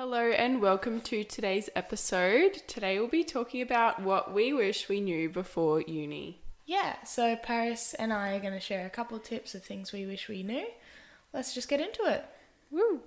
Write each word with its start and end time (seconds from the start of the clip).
Hello 0.00 0.30
and 0.30 0.62
welcome 0.62 1.00
to 1.00 1.24
today's 1.24 1.68
episode. 1.74 2.62
Today 2.68 3.00
we'll 3.00 3.08
be 3.08 3.24
talking 3.24 3.62
about 3.62 4.00
what 4.00 4.32
we 4.32 4.52
wish 4.52 4.88
we 4.88 5.00
knew 5.00 5.28
before 5.28 5.80
uni. 5.80 6.38
Yeah, 6.66 7.02
so 7.02 7.34
Paris 7.34 7.94
and 7.94 8.12
I 8.12 8.36
are 8.36 8.38
going 8.38 8.52
to 8.52 8.60
share 8.60 8.86
a 8.86 8.90
couple 8.90 9.18
tips 9.18 9.56
of 9.56 9.64
things 9.64 9.92
we 9.92 10.06
wish 10.06 10.28
we 10.28 10.44
knew. 10.44 10.68
Let's 11.32 11.52
just 11.52 11.68
get 11.68 11.80
into 11.80 12.04
it. 12.04 12.24
Woo! 12.70 13.00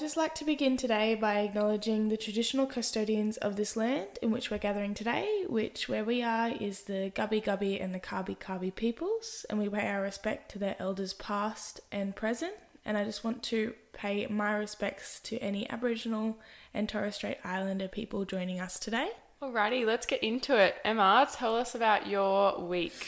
Just 0.00 0.16
like 0.16 0.34
to 0.34 0.46
begin 0.46 0.78
today 0.78 1.14
by 1.14 1.40
acknowledging 1.40 2.08
the 2.08 2.16
traditional 2.16 2.64
custodians 2.64 3.36
of 3.36 3.56
this 3.56 3.76
land 3.76 4.08
in 4.22 4.30
which 4.30 4.50
we're 4.50 4.56
gathering 4.56 4.94
today, 4.94 5.44
which 5.46 5.90
where 5.90 6.04
we 6.04 6.22
are 6.22 6.48
is 6.48 6.84
the 6.84 7.12
Gubbi 7.14 7.44
Gubbi 7.44 7.84
and 7.84 7.94
the 7.94 8.00
Kabi 8.00 8.38
Kabi 8.38 8.74
peoples, 8.74 9.44
and 9.50 9.58
we 9.58 9.68
pay 9.68 9.86
our 9.86 10.00
respect 10.00 10.50
to 10.52 10.58
their 10.58 10.74
elders 10.78 11.12
past 11.12 11.80
and 11.92 12.16
present. 12.16 12.54
And 12.86 12.96
I 12.96 13.04
just 13.04 13.24
want 13.24 13.42
to 13.44 13.74
pay 13.92 14.26
my 14.26 14.54
respects 14.54 15.20
to 15.24 15.36
any 15.36 15.68
Aboriginal 15.68 16.38
and 16.72 16.88
Torres 16.88 17.16
Strait 17.16 17.36
Islander 17.44 17.88
people 17.88 18.24
joining 18.24 18.58
us 18.58 18.78
today. 18.78 19.10
Alrighty, 19.42 19.84
let's 19.84 20.06
get 20.06 20.22
into 20.22 20.56
it. 20.56 20.76
Emma, 20.82 21.28
tell 21.30 21.58
us 21.58 21.74
about 21.74 22.06
your 22.06 22.58
week. 22.58 23.06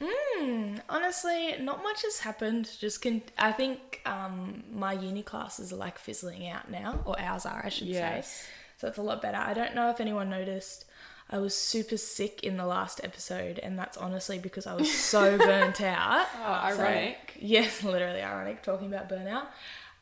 Mm, 0.00 0.80
honestly, 0.88 1.56
not 1.60 1.82
much 1.82 2.02
has 2.02 2.20
happened. 2.20 2.68
Just 2.78 3.00
can 3.02 3.22
I 3.38 3.52
think 3.52 4.00
um, 4.04 4.64
my 4.72 4.92
uni 4.92 5.22
classes 5.22 5.72
are 5.72 5.76
like 5.76 5.98
fizzling 5.98 6.46
out 6.48 6.70
now, 6.70 7.00
or 7.06 7.18
ours 7.20 7.46
are, 7.46 7.62
I 7.64 7.68
should 7.70 7.88
Yes. 7.88 8.30
say. 8.30 8.46
So 8.78 8.88
it's 8.88 8.98
a 8.98 9.02
lot 9.02 9.22
better. 9.22 9.38
I 9.38 9.54
don't 9.54 9.74
know 9.74 9.88
if 9.90 10.00
anyone 10.00 10.28
noticed. 10.28 10.84
I 11.28 11.38
was 11.38 11.56
super 11.56 11.96
sick 11.96 12.44
in 12.44 12.56
the 12.56 12.66
last 12.66 13.00
episode, 13.02 13.58
and 13.58 13.76
that's 13.78 13.96
honestly 13.96 14.38
because 14.38 14.66
I 14.66 14.74
was 14.74 14.92
so 14.92 15.36
burnt 15.38 15.80
out. 15.80 16.26
Oh, 16.36 16.70
So- 16.76 16.82
ironic. 16.82 17.36
yes, 17.40 17.82
literally 17.94 18.22
ironic 18.22 18.62
talking 18.62 18.86
about 18.92 19.08
burnout. 19.08 19.46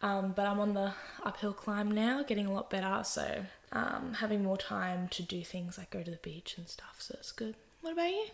Um, 0.03 0.33
but 0.37 0.47
I'm 0.47 0.61
on 0.61 0.75
the 0.75 0.93
uphill 1.23 1.55
climb 1.55 1.91
now, 1.91 2.23
getting 2.25 2.47
a 2.47 2.53
lot 2.53 2.69
better. 2.69 3.01
So 3.05 3.45
um, 3.73 4.15
having 4.19 4.43
more 4.43 4.59
time 4.59 5.09
to 5.13 5.23
do 5.23 5.43
things 5.45 5.79
like 5.79 5.91
go 5.91 6.03
to 6.03 6.11
the 6.11 6.19
beach 6.19 6.57
and 6.59 6.69
stuff. 6.69 6.97
So 6.99 7.15
it's 7.19 7.33
good. 7.33 7.55
What 7.81 7.93
about 7.95 8.11
you? 8.11 8.27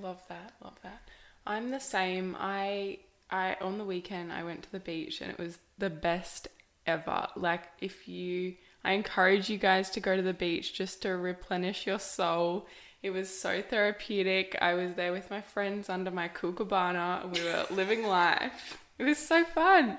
Love 0.00 0.22
that, 0.28 0.52
love 0.62 0.76
that. 0.82 1.02
I'm 1.46 1.70
the 1.70 1.80
same. 1.80 2.36
I 2.38 2.98
I 3.30 3.56
on 3.60 3.78
the 3.78 3.84
weekend 3.84 4.32
I 4.32 4.44
went 4.44 4.62
to 4.64 4.72
the 4.72 4.80
beach 4.80 5.20
and 5.20 5.30
it 5.30 5.38
was 5.38 5.58
the 5.78 5.90
best 5.90 6.48
ever. 6.86 7.28
Like 7.36 7.64
if 7.80 8.08
you 8.08 8.54
I 8.84 8.92
encourage 8.92 9.48
you 9.48 9.58
guys 9.58 9.90
to 9.90 10.00
go 10.00 10.16
to 10.16 10.22
the 10.22 10.32
beach 10.32 10.74
just 10.74 11.02
to 11.02 11.10
replenish 11.10 11.86
your 11.86 11.98
soul. 11.98 12.66
It 13.02 13.10
was 13.10 13.28
so 13.28 13.62
therapeutic. 13.62 14.56
I 14.60 14.74
was 14.74 14.94
there 14.94 15.12
with 15.12 15.30
my 15.30 15.40
friends 15.40 15.88
under 15.88 16.10
my 16.10 16.28
kookaburra. 16.28 17.28
We 17.32 17.42
were 17.42 17.66
living 17.74 18.06
life. 18.06 18.78
It 18.98 19.04
was 19.04 19.18
so 19.18 19.44
fun. 19.44 19.98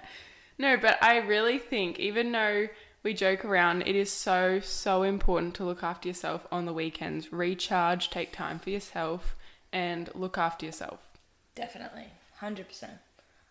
No, 0.57 0.77
but 0.77 1.01
I 1.03 1.17
really 1.17 1.59
think 1.59 1.99
even 1.99 2.31
though 2.31 2.67
we 3.03 3.13
joke 3.13 3.43
around, 3.43 3.81
it 3.81 3.95
is 3.95 4.11
so 4.11 4.59
so 4.61 5.03
important 5.03 5.55
to 5.55 5.65
look 5.65 5.83
after 5.83 6.07
yourself 6.07 6.47
on 6.51 6.65
the 6.65 6.73
weekends. 6.73 7.33
Recharge, 7.33 8.09
take 8.09 8.31
time 8.31 8.59
for 8.59 8.69
yourself 8.69 9.35
and 9.73 10.09
look 10.15 10.37
after 10.37 10.65
yourself. 10.65 10.99
Definitely, 11.55 12.05
hundred 12.37 12.67
percent. 12.69 12.93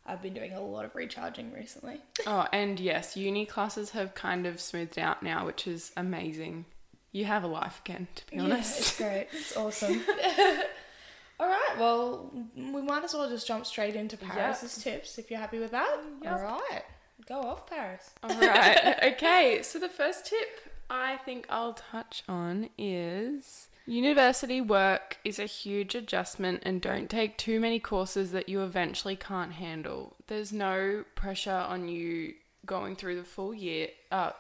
I've 0.07 0.21
been 0.23 0.35
doing 0.35 0.53
a 0.53 0.61
lot 0.61 0.85
of 0.85 0.95
recharging 0.97 1.53
recently. 1.53 2.01
Oh, 2.27 2.47
and 2.53 2.81
yes, 2.81 3.17
uni 3.17 3.45
classes 3.47 3.91
have 3.91 4.15
kind 4.15 4.47
of 4.47 4.61
smoothed 4.61 4.99
out 4.99 5.23
now, 5.23 5.45
which 5.47 5.67
is 5.67 5.93
amazing. 5.97 6.65
You 7.13 7.25
have 7.27 7.45
a 7.45 7.47
life 7.47 7.81
again, 7.85 8.09
to 8.15 8.27
be 8.31 8.37
Yeah, 8.37 8.43
honest. 8.45 8.79
it's 8.81 8.97
great. 8.97 9.29
It's 9.33 9.57
awesome. 9.57 10.01
All 11.41 11.49
right, 11.49 11.75
well, 11.79 12.31
we 12.57 12.83
might 12.83 13.03
as 13.05 13.15
well 13.15 13.29
just 13.29 13.47
jump 13.49 13.67
straight 13.67 13.97
into 13.97 14.17
Paris's 14.17 14.83
tips 14.83 15.19
if 15.19 15.31
you're 15.31 15.41
happy 15.41 15.59
with 15.59 15.73
that. 15.73 15.99
Yep. 16.23 16.33
All 16.33 16.41
right, 16.43 16.83
go 17.27 17.41
off, 17.41 17.69
Paris. 17.69 18.11
All 18.23 18.39
right. 18.39 19.13
Okay. 19.15 19.61
So 19.63 19.79
the 19.81 19.89
first 19.89 20.27
tip 20.27 20.49
I 20.89 21.17
think 21.25 21.47
I'll 21.49 21.75
touch 21.75 22.23
on 22.29 22.69
is 22.79 23.69
university 23.93 24.61
work 24.61 25.19
is 25.25 25.39
a 25.39 25.45
huge 25.47 25.95
adjustment 25.95 26.63
and 26.65 26.81
don't 26.81 27.09
take 27.11 27.37
too 27.37 27.61
many 27.61 27.79
courses 27.79 28.33
that 28.33 28.49
you 28.49 28.63
eventually 28.63 29.17
can't 29.17 29.53
handle. 29.53 30.17
There's 30.27 30.53
no 30.53 31.05
pressure 31.15 31.51
on 31.69 31.89
you 31.89 32.35
going 32.65 32.95
through 32.97 33.17
the 33.17 33.25
full 33.25 33.53
year 33.53 33.89
uh 34.13 34.31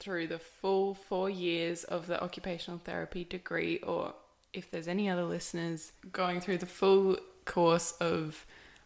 through 0.00 0.26
the 0.26 0.38
full 0.38 0.94
4 0.94 1.30
years 1.30 1.84
of 1.84 2.06
the 2.06 2.22
occupational 2.22 2.78
therapy 2.78 3.24
degree 3.24 3.78
or 3.78 4.14
if 4.52 4.70
there's 4.70 4.88
any 4.88 5.08
other 5.08 5.24
listeners 5.24 5.92
going 6.12 6.40
through 6.40 6.58
the 6.58 6.66
full 6.66 7.16
course 7.44 7.92
of 8.00 8.44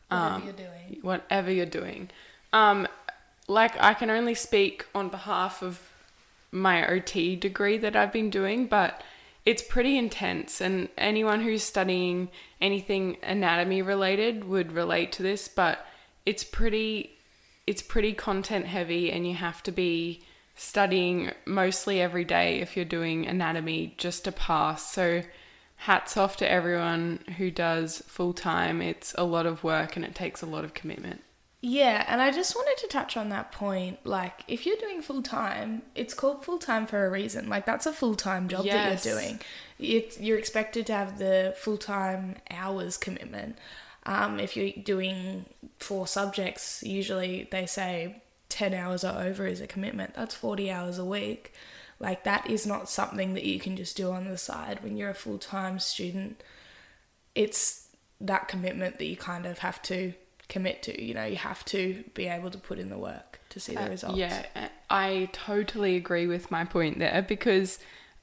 Whatever 0.09 0.35
um, 0.35 0.43
you're 0.45 0.53
doing. 0.53 0.99
whatever 1.03 1.51
you're 1.51 1.67
doing. 1.67 2.11
Um, 2.53 2.87
like 3.49 3.81
I 3.81 3.95
can 3.95 4.11
only 4.11 4.35
speak 4.35 4.87
on 4.95 5.09
behalf 5.09 5.63
of 5.63 5.81
my 6.51 6.87
OT 6.87 7.35
degree 7.35 7.79
that 7.79 7.97
I've 7.97 8.13
been 8.13 8.29
doing, 8.29 8.67
but 8.67 9.03
it's 9.45 9.63
pretty 9.63 9.99
intense, 9.99 10.61
and 10.61 10.89
anyone 10.97 11.41
who's 11.41 11.63
studying 11.63 12.31
anything 12.61 13.17
anatomy 13.23 13.83
related 13.83 14.45
would 14.45 14.73
relate 14.73 15.13
to 15.13 15.23
this. 15.23 15.49
But 15.49 15.85
it's 16.25 16.45
pretty, 16.45 17.19
it's 17.67 17.83
pretty 17.83 18.13
content 18.13 18.67
heavy, 18.67 19.11
and 19.11 19.27
you 19.27 19.35
have 19.35 19.63
to 19.65 19.73
be 19.73 20.23
studying 20.55 21.33
mostly 21.47 22.01
every 22.01 22.25
day 22.25 22.61
if 22.61 22.77
you're 22.77 22.85
doing 22.85 23.27
anatomy 23.27 23.95
just 23.99 24.25
to 24.25 24.33
pass. 24.33 24.93
So 24.93 25.23
hats 25.77 26.17
off 26.17 26.37
to 26.37 26.49
everyone 26.49 27.19
who 27.39 27.51
does 27.51 28.03
full 28.07 28.33
time. 28.33 28.81
It's 28.81 29.15
a 29.19 29.25
lot 29.25 29.47
of 29.47 29.65
work 29.65 29.97
and 29.97 30.05
it 30.05 30.15
takes 30.15 30.43
a 30.43 30.47
lot 30.47 30.65
of 30.65 30.75
commitment. 30.75 31.23
Yeah, 31.65 32.05
and 32.09 32.21
I 32.21 32.33
just 32.33 32.57
wanted 32.57 32.77
to 32.79 32.89
touch 32.89 33.17
on 33.17 33.29
that 33.29 33.53
point. 33.53 34.05
Like, 34.05 34.43
if 34.49 34.67
you're 34.67 34.77
doing 34.77 35.01
full 35.01 35.23
time, 35.23 35.83
it's 35.95 36.13
called 36.13 36.45
full 36.45 36.59
time 36.59 36.87
for 36.89 37.07
a 37.07 37.11
reason. 37.11 37.49
Like, 37.49 37.67
that's 37.67 37.87
a 37.87 37.93
full 37.93 38.17
time 38.17 38.49
job 38.49 38.65
Yes. 38.65 39.05
that 39.05 39.09
you're 39.09 39.21
doing. 39.21 39.41
It's, 39.79 40.19
you're 40.21 40.39
expected 40.39 40.87
to 40.87 40.93
have 40.93 41.19
the 41.19 41.55
full 41.57 41.79
time 41.79 42.35
hours 42.51 42.97
commitment. 42.97 43.59
Um, 44.05 44.41
if 44.41 44.57
you're 44.57 44.73
doing 44.83 45.47
four 45.79 46.09
subjects, 46.09 46.83
usually 46.83 47.49
they 47.53 47.67
say 47.67 48.21
10 48.49 48.75
hours 48.75 49.05
or 49.05 49.17
over 49.23 49.47
is 49.47 49.61
a 49.61 49.69
commitment. 49.69 50.15
That's 50.15 50.35
40 50.35 50.69
hours 50.69 50.99
a 50.99 51.05
week. 51.05 51.53
Like, 52.01 52.25
that 52.25 52.51
is 52.51 52.67
not 52.67 52.91
something 52.91 53.35
that 53.35 53.45
you 53.45 53.61
can 53.61 53.77
just 53.77 53.97
do 53.97 54.11
on 54.11 54.25
the 54.29 54.37
side 54.37 54.83
when 54.83 54.97
you're 54.97 55.11
a 55.11 55.15
full 55.15 55.39
time 55.39 55.79
student 55.79 56.43
it's 57.35 57.89
that 58.21 58.47
commitment 58.49 58.99
that 58.99 59.07
you 59.07 59.17
kind 59.17 59.47
of 59.47 59.59
have 59.59 59.81
to 59.83 60.13
commit 60.53 60.83
to. 60.83 61.03
You 61.03 61.15
know, 61.15 61.25
you 61.25 61.37
have 61.37 61.65
to 61.67 62.05
be 62.15 62.27
able 62.27 62.51
to 62.51 62.59
put 62.59 62.79
in 62.79 62.91
the 62.91 62.99
work 62.99 63.41
to 63.49 63.59
see 63.59 63.75
the 63.75 63.87
Uh, 63.87 63.89
results. 63.89 64.19
Yeah, 64.19 64.45
uh, 64.55 64.69
I 64.91 65.31
totally 65.33 65.97
agree 65.97 66.27
with 66.27 66.51
my 66.51 66.65
point 66.65 66.99
there 66.99 67.23
because 67.23 67.79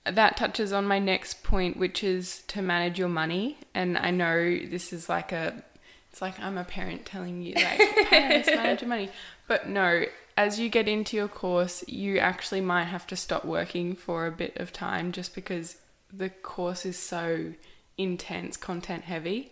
that 0.05 0.37
touches 0.37 0.71
on 0.71 0.85
my 0.85 0.99
next 0.99 1.43
point, 1.43 1.77
which 1.77 2.03
is 2.03 2.43
to 2.47 2.61
manage 2.61 2.99
your 2.99 3.09
money. 3.09 3.57
And 3.73 3.97
I 3.97 4.11
know 4.11 4.37
this 4.57 4.93
is 4.93 5.09
like 5.09 5.31
a, 5.31 5.63
it's 6.11 6.21
like 6.21 6.39
I'm 6.39 6.57
a 6.57 6.63
parent 6.63 7.05
telling 7.05 7.41
you, 7.41 7.55
like, 7.55 7.79
parents, 8.09 8.47
manage 8.47 8.81
your 8.81 8.89
money. 8.89 9.09
But 9.47 9.67
no, 9.67 10.05
as 10.37 10.59
you 10.59 10.69
get 10.69 10.87
into 10.87 11.17
your 11.17 11.27
course, 11.27 11.83
you 11.87 12.19
actually 12.19 12.61
might 12.61 12.85
have 12.85 13.07
to 13.07 13.15
stop 13.15 13.43
working 13.43 13.95
for 13.95 14.27
a 14.27 14.31
bit 14.31 14.55
of 14.57 14.71
time 14.71 15.11
just 15.11 15.33
because 15.35 15.77
the 16.13 16.29
course 16.29 16.85
is 16.85 16.97
so 16.97 17.53
intense, 17.97 18.55
content 18.55 19.03
heavy. 19.03 19.51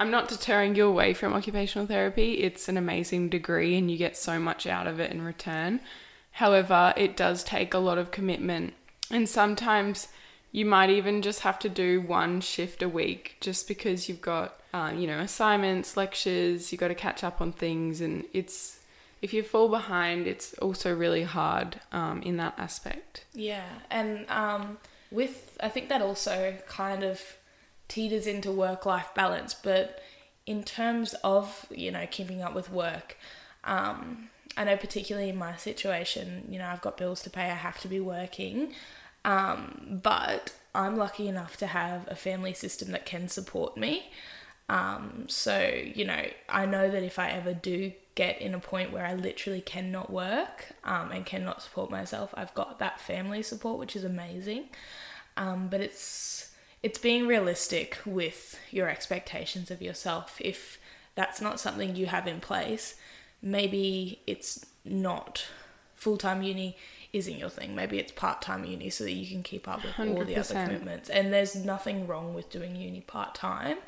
I'm 0.00 0.10
not 0.10 0.28
deterring 0.28 0.76
you 0.76 0.86
away 0.86 1.12
from 1.12 1.32
occupational 1.32 1.86
therapy. 1.86 2.34
It's 2.34 2.68
an 2.68 2.76
amazing 2.76 3.30
degree 3.30 3.76
and 3.76 3.90
you 3.90 3.96
get 3.96 4.16
so 4.16 4.38
much 4.38 4.66
out 4.66 4.86
of 4.86 5.00
it 5.00 5.10
in 5.10 5.22
return. 5.22 5.80
However, 6.32 6.94
it 6.96 7.16
does 7.16 7.42
take 7.42 7.74
a 7.74 7.78
lot 7.78 7.98
of 7.98 8.12
commitment. 8.12 8.74
And 9.10 9.28
sometimes 9.28 10.08
you 10.52 10.64
might 10.64 10.90
even 10.90 11.20
just 11.20 11.40
have 11.40 11.58
to 11.60 11.68
do 11.68 12.00
one 12.00 12.40
shift 12.40 12.82
a 12.82 12.88
week 12.88 13.36
just 13.40 13.66
because 13.66 14.08
you've 14.08 14.22
got, 14.22 14.60
um, 14.72 14.98
you 14.98 15.06
know, 15.08 15.18
assignments, 15.18 15.96
lectures, 15.96 16.70
you've 16.70 16.80
got 16.80 16.88
to 16.88 16.94
catch 16.94 17.24
up 17.24 17.40
on 17.40 17.52
things. 17.52 18.00
And 18.00 18.24
it's, 18.32 18.78
if 19.20 19.34
you 19.34 19.42
fall 19.42 19.68
behind, 19.68 20.28
it's 20.28 20.54
also 20.54 20.94
really 20.94 21.24
hard 21.24 21.80
um, 21.90 22.22
in 22.22 22.36
that 22.36 22.54
aspect. 22.56 23.24
Yeah, 23.34 23.66
and 23.90 24.30
um, 24.30 24.78
with 25.10 25.56
I 25.60 25.68
think 25.68 25.88
that 25.88 26.02
also 26.02 26.54
kind 26.68 27.02
of 27.02 27.20
teeters 27.88 28.26
into 28.26 28.52
work 28.52 28.86
life 28.86 29.10
balance, 29.14 29.54
but 29.54 30.00
in 30.46 30.62
terms 30.62 31.14
of 31.24 31.66
you 31.70 31.90
know 31.90 32.06
keeping 32.10 32.42
up 32.42 32.54
with 32.54 32.70
work, 32.70 33.16
um, 33.64 34.28
I 34.56 34.64
know 34.64 34.76
particularly 34.76 35.28
in 35.28 35.36
my 35.36 35.56
situation, 35.56 36.46
you 36.50 36.58
know 36.58 36.66
I've 36.66 36.82
got 36.82 36.96
bills 36.96 37.22
to 37.22 37.30
pay, 37.30 37.44
I 37.44 37.54
have 37.54 37.80
to 37.80 37.88
be 37.88 38.00
working, 38.00 38.72
um, 39.24 40.00
but 40.02 40.54
I'm 40.74 40.96
lucky 40.96 41.28
enough 41.28 41.56
to 41.58 41.66
have 41.66 42.06
a 42.08 42.14
family 42.14 42.54
system 42.54 42.92
that 42.92 43.06
can 43.06 43.28
support 43.28 43.76
me. 43.76 44.10
Um, 44.68 45.24
so, 45.28 45.58
you 45.94 46.04
know, 46.04 46.26
I 46.48 46.66
know 46.66 46.90
that 46.90 47.02
if 47.02 47.18
I 47.18 47.30
ever 47.30 47.54
do 47.54 47.92
get 48.14 48.40
in 48.40 48.54
a 48.54 48.58
point 48.58 48.92
where 48.92 49.06
I 49.06 49.14
literally 49.14 49.60
cannot 49.60 50.10
work 50.10 50.66
um, 50.84 51.10
and 51.10 51.24
cannot 51.24 51.62
support 51.62 51.90
myself, 51.90 52.34
I've 52.36 52.52
got 52.54 52.78
that 52.80 53.00
family 53.00 53.42
support, 53.42 53.78
which 53.78 53.96
is 53.96 54.04
amazing. 54.04 54.64
Um, 55.36 55.68
but 55.68 55.80
it's 55.80 56.47
it's 56.82 56.98
being 56.98 57.26
realistic 57.26 57.98
with 58.06 58.58
your 58.70 58.88
expectations 58.88 59.70
of 59.70 59.82
yourself. 59.82 60.36
If 60.40 60.78
that's 61.14 61.40
not 61.40 61.58
something 61.60 61.96
you 61.96 62.06
have 62.06 62.26
in 62.26 62.40
place, 62.40 62.94
maybe 63.42 64.20
it's 64.26 64.64
not 64.84 65.46
full 65.94 66.16
time 66.16 66.42
uni 66.42 66.76
isn't 67.12 67.38
your 67.38 67.48
thing. 67.48 67.74
Maybe 67.74 67.98
it's 67.98 68.12
part 68.12 68.42
time 68.42 68.64
uni 68.64 68.90
so 68.90 69.04
that 69.04 69.12
you 69.12 69.26
can 69.26 69.42
keep 69.42 69.66
up 69.66 69.82
with 69.82 69.98
all 69.98 70.24
the 70.24 70.36
other 70.36 70.54
commitments. 70.54 71.08
And 71.08 71.32
there's 71.32 71.54
nothing 71.56 72.06
wrong 72.06 72.34
with 72.34 72.50
doing 72.50 72.76
uni 72.76 73.00
part 73.00 73.34
time. 73.34 73.78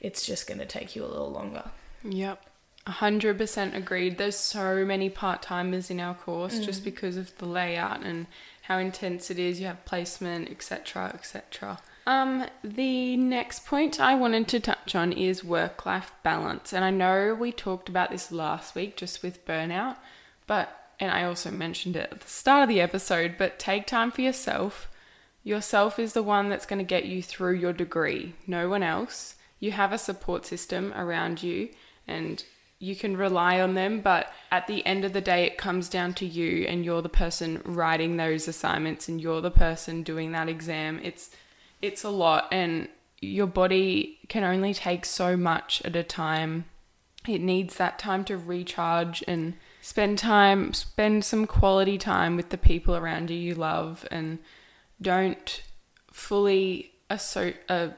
It's 0.00 0.26
just 0.26 0.46
going 0.46 0.58
to 0.58 0.66
take 0.66 0.96
you 0.96 1.04
a 1.04 1.06
little 1.06 1.30
longer. 1.30 1.70
Yep. 2.02 2.42
100% 2.86 3.76
agreed. 3.76 4.16
There's 4.16 4.36
so 4.36 4.84
many 4.86 5.10
part 5.10 5.42
timers 5.42 5.90
in 5.90 6.00
our 6.00 6.14
course 6.14 6.58
Mm. 6.58 6.64
just 6.64 6.82
because 6.82 7.16
of 7.18 7.36
the 7.36 7.44
layout 7.46 8.02
and 8.02 8.26
how 8.62 8.78
intense 8.78 9.30
it 9.30 9.38
is. 9.38 9.60
You 9.60 9.66
have 9.66 9.84
placement, 9.84 10.50
etc., 10.50 11.10
etc. 11.14 11.78
Um, 12.06 12.46
the 12.64 13.16
next 13.16 13.66
point 13.66 14.00
I 14.00 14.14
wanted 14.14 14.48
to 14.48 14.60
touch 14.60 14.94
on 14.94 15.12
is 15.12 15.44
work 15.44 15.84
life 15.86 16.12
balance. 16.22 16.72
And 16.72 16.84
I 16.84 16.90
know 16.90 17.34
we 17.34 17.52
talked 17.52 17.88
about 17.88 18.10
this 18.10 18.32
last 18.32 18.74
week 18.74 18.96
just 18.96 19.22
with 19.22 19.44
burnout, 19.46 19.96
but, 20.46 20.92
and 20.98 21.10
I 21.10 21.24
also 21.24 21.50
mentioned 21.50 21.96
it 21.96 22.08
at 22.10 22.20
the 22.20 22.28
start 22.28 22.64
of 22.64 22.68
the 22.68 22.80
episode, 22.80 23.36
but 23.38 23.58
take 23.58 23.86
time 23.86 24.10
for 24.10 24.22
yourself. 24.22 24.88
Yourself 25.44 25.98
is 25.98 26.12
the 26.12 26.22
one 26.22 26.48
that's 26.48 26.66
going 26.66 26.78
to 26.78 26.84
get 26.84 27.06
you 27.06 27.22
through 27.22 27.54
your 27.54 27.72
degree, 27.72 28.34
no 28.46 28.68
one 28.68 28.82
else. 28.82 29.36
You 29.58 29.72
have 29.72 29.92
a 29.92 29.98
support 29.98 30.46
system 30.46 30.92
around 30.94 31.42
you 31.42 31.68
and 32.08 32.42
you 32.78 32.96
can 32.96 33.16
rely 33.16 33.60
on 33.60 33.74
them, 33.74 34.00
but 34.00 34.32
at 34.50 34.66
the 34.66 34.84
end 34.86 35.04
of 35.04 35.12
the 35.12 35.20
day, 35.20 35.44
it 35.44 35.58
comes 35.58 35.88
down 35.88 36.14
to 36.14 36.26
you 36.26 36.66
and 36.66 36.82
you're 36.82 37.02
the 37.02 37.10
person 37.10 37.60
writing 37.64 38.16
those 38.16 38.48
assignments 38.48 39.06
and 39.06 39.20
you're 39.20 39.42
the 39.42 39.50
person 39.50 40.02
doing 40.02 40.32
that 40.32 40.48
exam. 40.48 40.98
It's 41.02 41.30
it's 41.82 42.04
a 42.04 42.10
lot 42.10 42.48
and 42.52 42.88
your 43.20 43.46
body 43.46 44.18
can 44.28 44.44
only 44.44 44.72
take 44.74 45.04
so 45.04 45.36
much 45.36 45.82
at 45.84 45.94
a 45.96 46.02
time. 46.02 46.64
It 47.28 47.40
needs 47.40 47.76
that 47.76 47.98
time 47.98 48.24
to 48.24 48.36
recharge 48.38 49.22
and 49.28 49.54
spend 49.82 50.18
time 50.18 50.72
spend 50.74 51.24
some 51.24 51.46
quality 51.46 51.96
time 51.98 52.36
with 52.36 52.50
the 52.50 52.58
people 52.58 52.94
around 52.96 53.30
you 53.30 53.36
you 53.36 53.54
love 53.54 54.06
and 54.10 54.38
don't 55.00 55.62
fully 56.12 56.92
asso- 57.10 57.54
uh, 57.68 57.88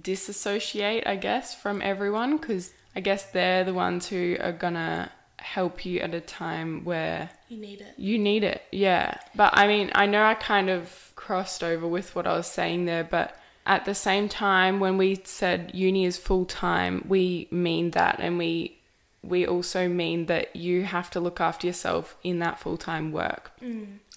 disassociate, 0.00 1.06
I 1.06 1.16
guess, 1.16 1.54
from 1.54 1.82
everyone 1.82 2.36
because 2.36 2.72
I 2.96 3.00
guess 3.00 3.24
they're 3.30 3.64
the 3.64 3.74
ones 3.74 4.06
who 4.08 4.36
are 4.40 4.52
gonna 4.52 5.10
help 5.38 5.84
you 5.84 6.00
at 6.00 6.14
a 6.14 6.20
time 6.20 6.84
where 6.84 7.30
You 7.48 7.58
need 7.58 7.80
it. 7.80 7.94
you 7.98 8.18
need 8.18 8.44
it. 8.44 8.62
Yeah. 8.70 9.18
But 9.34 9.50
I 9.56 9.66
mean, 9.66 9.90
I 9.94 10.06
know 10.06 10.22
I 10.24 10.34
kind 10.34 10.70
of 10.70 11.03
crossed 11.24 11.64
over 11.64 11.86
with 11.88 12.14
what 12.14 12.26
I 12.26 12.36
was 12.36 12.46
saying 12.46 12.84
there, 12.84 13.04
but 13.04 13.36
at 13.66 13.86
the 13.86 13.94
same 13.94 14.28
time, 14.28 14.78
when 14.78 14.98
we 14.98 15.20
said 15.24 15.70
uni 15.72 16.04
is 16.04 16.18
full 16.18 16.44
time, 16.44 17.02
we 17.08 17.48
mean 17.50 17.92
that, 17.92 18.20
and 18.20 18.36
we 18.38 18.78
we 19.22 19.46
also 19.46 19.88
mean 19.88 20.26
that 20.26 20.54
you 20.54 20.84
have 20.84 21.10
to 21.10 21.20
look 21.20 21.40
after 21.40 21.66
yourself 21.66 22.14
in 22.22 22.40
that 22.40 22.60
full 22.60 22.76
time 22.76 23.10
work. 23.10 23.52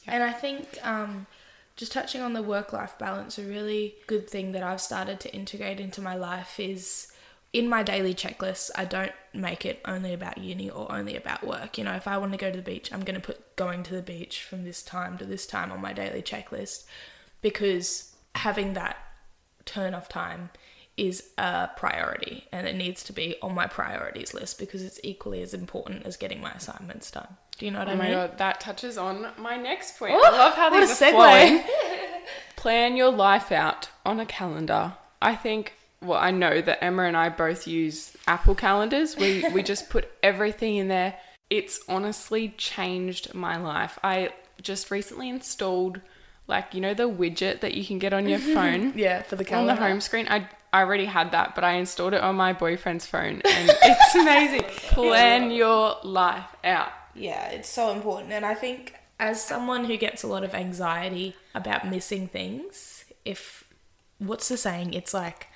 And 0.05 0.21
I 0.21 0.33
think 0.33 0.77
um, 0.83 1.27
just 1.77 1.93
touching 1.93 2.21
on 2.21 2.33
the 2.33 2.43
work 2.43 2.73
life 2.73 2.97
balance, 2.99 3.37
a 3.37 3.43
really 3.43 3.95
good 4.07 4.29
thing 4.29 4.51
that 4.51 4.63
I've 4.63 4.81
started 4.81 5.21
to 5.21 5.33
integrate 5.33 5.79
into 5.79 6.01
my 6.01 6.15
life 6.15 6.59
is 6.59 7.07
in 7.53 7.67
my 7.69 7.81
daily 7.83 8.13
checklist, 8.13 8.69
I 8.75 8.85
don't 8.85 9.11
make 9.33 9.65
it 9.65 9.81
only 9.85 10.13
about 10.13 10.37
uni 10.37 10.69
or 10.69 10.91
only 10.91 11.15
about 11.15 11.45
work. 11.45 11.77
You 11.77 11.83
know, 11.85 11.93
if 11.93 12.07
I 12.07 12.17
want 12.17 12.31
to 12.33 12.37
go 12.37 12.51
to 12.51 12.57
the 12.57 12.63
beach, 12.63 12.91
I'm 12.93 13.03
going 13.03 13.19
to 13.19 13.25
put 13.25 13.55
going 13.55 13.83
to 13.83 13.93
the 13.95 14.01
beach 14.01 14.43
from 14.43 14.63
this 14.63 14.83
time 14.83 15.17
to 15.17 15.25
this 15.25 15.47
time 15.47 15.71
on 15.71 15.81
my 15.81 15.93
daily 15.93 16.21
checklist 16.21 16.85
because 17.41 18.15
having 18.35 18.73
that 18.73 18.97
turn 19.65 19.93
off 19.93 20.07
time 20.09 20.49
is 20.97 21.29
a 21.37 21.69
priority 21.77 22.45
and 22.51 22.67
it 22.67 22.75
needs 22.75 23.03
to 23.03 23.13
be 23.13 23.35
on 23.41 23.53
my 23.53 23.67
priorities 23.67 24.33
list 24.33 24.57
because 24.57 24.81
it's 24.83 24.99
equally 25.03 25.41
as 25.41 25.53
important 25.53 26.05
as 26.05 26.17
getting 26.17 26.41
my 26.41 26.51
assignments 26.51 27.11
done. 27.11 27.37
Do 27.57 27.65
you 27.65 27.71
know 27.71 27.79
what 27.79 27.87
Oh 27.87 27.91
I 27.91 27.95
my 27.95 28.03
mean? 28.05 28.13
god, 28.13 28.37
that 28.39 28.59
touches 28.59 28.97
on 28.97 29.27
my 29.37 29.57
next 29.57 29.97
point. 29.99 30.13
Oh, 30.15 30.21
I 30.25 30.29
love 30.37 30.53
how 30.55 30.71
what 30.71 30.79
these 30.81 30.99
a 31.01 31.05
are 31.05 31.11
segue. 31.11 31.13
flowing. 31.13 31.63
Plan 32.55 32.97
your 32.97 33.11
life 33.11 33.51
out 33.51 33.89
on 34.05 34.19
a 34.19 34.25
calendar. 34.25 34.93
I 35.21 35.35
think 35.35 35.73
well, 36.01 36.19
I 36.19 36.31
know 36.31 36.61
that 36.61 36.83
Emma 36.83 37.03
and 37.03 37.17
I 37.17 37.29
both 37.29 37.67
use 37.67 38.15
Apple 38.27 38.55
calendars. 38.55 39.15
We 39.17 39.43
we 39.53 39.63
just 39.63 39.89
put 39.89 40.09
everything 40.23 40.75
in 40.77 40.87
there. 40.87 41.15
It's 41.49 41.79
honestly 41.87 42.49
changed 42.57 43.33
my 43.33 43.57
life. 43.57 43.97
I 44.03 44.31
just 44.61 44.89
recently 44.91 45.29
installed 45.29 46.01
like 46.47 46.73
you 46.73 46.81
know 46.81 46.93
the 46.93 47.09
widget 47.09 47.59
that 47.61 47.73
you 47.73 47.85
can 47.85 47.99
get 47.99 48.13
on 48.13 48.27
your 48.27 48.39
phone 48.55 48.93
Yeah, 48.95 49.21
for 49.21 49.35
the 49.35 49.43
calendar. 49.45 49.71
on 49.71 49.77
the 49.77 49.81
home 49.87 50.01
screen. 50.01 50.27
I 50.29 50.47
I 50.73 50.81
already 50.81 51.05
had 51.05 51.31
that, 51.31 51.55
but 51.55 51.63
I 51.63 51.73
installed 51.73 52.13
it 52.13 52.21
on 52.21 52.35
my 52.35 52.53
boyfriend's 52.53 53.05
phone 53.05 53.41
and 53.43 53.69
it's 53.81 54.15
amazing. 54.15 54.63
Plan 54.93 55.49
your 55.51 55.95
life 56.03 56.55
out. 56.63 56.91
Yeah, 57.15 57.47
it's 57.49 57.69
so 57.69 57.91
important. 57.91 58.31
And 58.33 58.45
I 58.45 58.53
think 58.53 58.93
as 59.19 59.43
someone 59.43 59.85
who 59.85 59.97
gets 59.97 60.21
a 60.23 60.27
lot 60.27 60.43
of 60.43 60.53
anxiety 60.53 61.35
about 61.55 61.87
missing 61.89 62.27
things, 62.27 63.05
if 63.25 63.63
what's 64.19 64.49
the 64.49 64.57
saying? 64.57 64.93
It's 64.93 65.13
like 65.13 65.47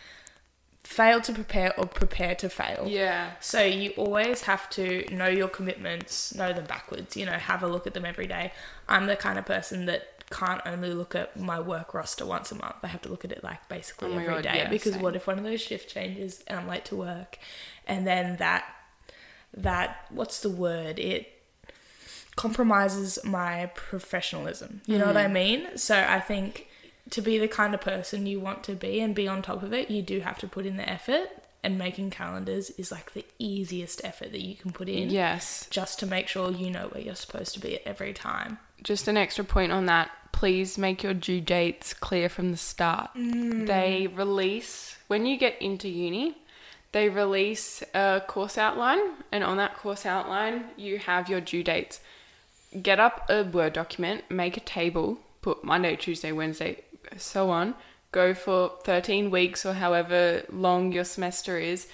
fail 1.00 1.22
to 1.22 1.32
prepare 1.34 1.72
or 1.80 1.86
prepare 1.86 2.36
to 2.36 2.50
fail. 2.50 2.84
Yeah. 2.88 3.32
So 3.40 3.64
you 3.64 3.92
always 3.98 4.42
have 4.44 4.70
to 4.72 5.06
know 5.20 5.28
your 5.28 5.48
commitments, 5.48 6.36
know 6.36 6.52
them 6.54 6.66
backwards, 6.66 7.16
you 7.16 7.26
know, 7.26 7.34
have 7.52 7.64
a 7.64 7.68
look 7.68 7.88
at 7.88 7.94
them 7.94 8.06
every 8.06 8.28
day. 8.28 8.52
I'm 8.88 9.06
the 9.08 9.16
kind 9.16 9.38
of 9.40 9.46
person 9.46 9.86
that 9.86 10.02
can't 10.30 10.62
only 10.66 10.94
look 10.94 11.14
at 11.16 11.38
my 11.38 11.60
work 11.60 11.94
roster 11.94 12.26
once 12.26 12.52
a 12.52 12.56
month. 12.56 12.76
I 12.84 12.88
have 12.88 13.02
to 13.04 13.10
look 13.10 13.26
at 13.26 13.32
it 13.32 13.44
like 13.44 13.68
basically 13.70 14.14
Oh 14.14 14.18
every 14.20 14.36
day 14.42 14.50
God, 14.50 14.56
yeah, 14.56 14.70
because 14.70 14.94
same. 14.94 15.02
what 15.04 15.16
if 15.16 15.28
one 15.28 15.38
of 15.38 15.44
those 15.44 15.62
shift 15.62 15.90
changes 15.90 16.44
and 16.48 16.60
I'm 16.60 16.68
late 16.68 16.86
to 16.86 16.96
work 16.96 17.38
and 17.88 18.06
then 18.08 18.38
that 18.38 18.64
that 19.56 20.06
what's 20.10 20.40
the 20.42 20.50
word? 20.50 21.00
It 21.00 21.28
compromises 22.36 23.20
my 23.26 23.70
professionalism. 23.76 24.82
You 24.86 24.98
know 25.00 25.08
what 25.08 25.18
I 25.18 25.26
Mm-hmm. 25.26 25.34
mean? 25.34 25.78
So 25.78 25.96
I 26.08 26.20
think 26.20 26.68
to 27.12 27.22
be 27.22 27.38
the 27.38 27.48
kind 27.48 27.74
of 27.74 27.82
person 27.82 28.26
you 28.26 28.40
want 28.40 28.64
to 28.66 28.74
be 28.74 29.00
and 29.00 29.14
be 29.14 29.28
on 29.28 29.42
top 29.42 29.64
of 29.64 29.74
it, 29.74 29.90
you 29.92 30.02
do 30.02 30.20
have 30.22 30.38
to 30.40 30.48
put 30.48 30.66
in 30.66 30.78
the 30.78 30.90
effort. 30.90 31.30
And 31.64 31.78
making 31.78 32.10
calendars 32.10 32.72
is 32.72 32.92
like 32.92 33.14
the 33.14 33.24
easiest 33.38 34.04
effort 34.04 34.32
that 34.32 34.42
you 34.42 34.56
can 34.56 34.72
put 34.72 34.90
in 34.90 35.12
Yes. 35.12 35.68
just 35.70 36.00
to 36.00 36.08
make 36.08 36.28
sure 36.28 36.50
you 36.52 36.72
know 36.72 36.88
where 36.88 37.04
you're 37.04 37.14
supposed 37.14 37.54
to 37.54 37.60
be 37.60 37.76
at 37.76 37.84
every 37.86 38.14
time. 38.14 38.58
Just 38.82 39.08
an 39.08 39.16
extra 39.16 39.44
point 39.44 39.72
on 39.72 39.86
that. 39.86 40.10
Please 40.32 40.80
make 40.80 41.04
your 41.04 41.14
due 41.14 41.40
dates 41.40 41.94
clear 41.94 42.30
from 42.30 42.50
the 42.50 42.58
start. 42.58 43.12
Mm. 43.16 43.68
They 43.68 44.08
release, 44.08 44.98
when 45.08 45.28
you 45.28 45.38
get 45.38 45.62
into 45.62 45.88
uni, 45.88 46.36
they 46.94 47.10
release 47.10 47.84
a 47.94 48.24
course 48.26 48.58
outline, 48.58 49.12
and 49.32 49.44
on 49.44 49.58
that 49.58 49.78
course 49.78 50.04
outline, 50.04 50.64
you 50.78 50.98
have 50.98 51.30
your 51.30 51.42
due 51.42 51.64
dates. 51.64 52.00
Get 52.82 53.00
up 53.00 53.30
a 53.30 53.44
Word 53.44 53.74
document, 53.74 54.24
make 54.32 54.58
a 54.58 54.62
table, 54.62 55.20
put 55.44 55.64
Monday, 55.64 55.96
Tuesday, 55.96 56.32
Wednesday, 56.32 56.84
so 57.18 57.50
on. 57.50 57.76
Go 58.12 58.34
for 58.34 58.74
13 58.84 59.32
weeks 59.32 59.66
or 59.66 59.74
however 59.74 60.44
long 60.52 60.92
your 60.92 61.04
semester 61.04 61.58
is. 61.58 61.88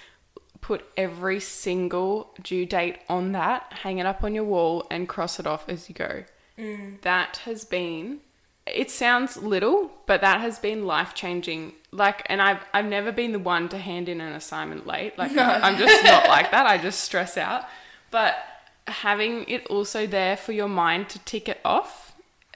Put 0.60 0.84
every 0.96 1.38
single 1.38 2.34
due 2.42 2.66
date 2.66 2.98
on 3.08 3.32
that, 3.32 3.72
hang 3.82 3.98
it 3.98 4.06
up 4.06 4.24
on 4.24 4.34
your 4.34 4.44
wall, 4.44 4.86
and 4.90 5.08
cross 5.08 5.38
it 5.38 5.46
off 5.46 5.68
as 5.68 5.88
you 5.88 5.94
go. 5.94 6.24
Mm. 6.58 7.00
That 7.02 7.38
has 7.44 7.64
been. 7.64 8.18
It 8.66 8.90
sounds 8.90 9.36
little, 9.36 9.92
but 10.06 10.20
that 10.20 10.40
has 10.40 10.58
been 10.58 10.84
life 10.84 11.14
changing. 11.14 11.74
Like, 11.92 12.26
and 12.26 12.42
I've 12.42 12.64
I've 12.74 12.84
never 12.86 13.12
been 13.12 13.32
the 13.32 13.38
one 13.38 13.68
to 13.70 13.78
hand 13.78 14.08
in 14.08 14.20
an 14.20 14.32
assignment 14.32 14.86
late. 14.86 15.16
Like, 15.16 15.36
I'm 15.38 15.78
just 15.78 16.04
not 16.04 16.26
like 16.28 16.50
that. 16.50 16.66
I 16.66 16.76
just 16.76 17.00
stress 17.00 17.36
out. 17.36 17.64
But 18.10 18.34
having 18.88 19.44
it 19.48 19.66
also 19.66 20.06
there 20.06 20.36
for 20.36 20.52
your 20.52 20.68
mind 20.68 21.08
to 21.10 21.18
tick 21.20 21.48
it 21.48 21.60
off, 21.64 22.07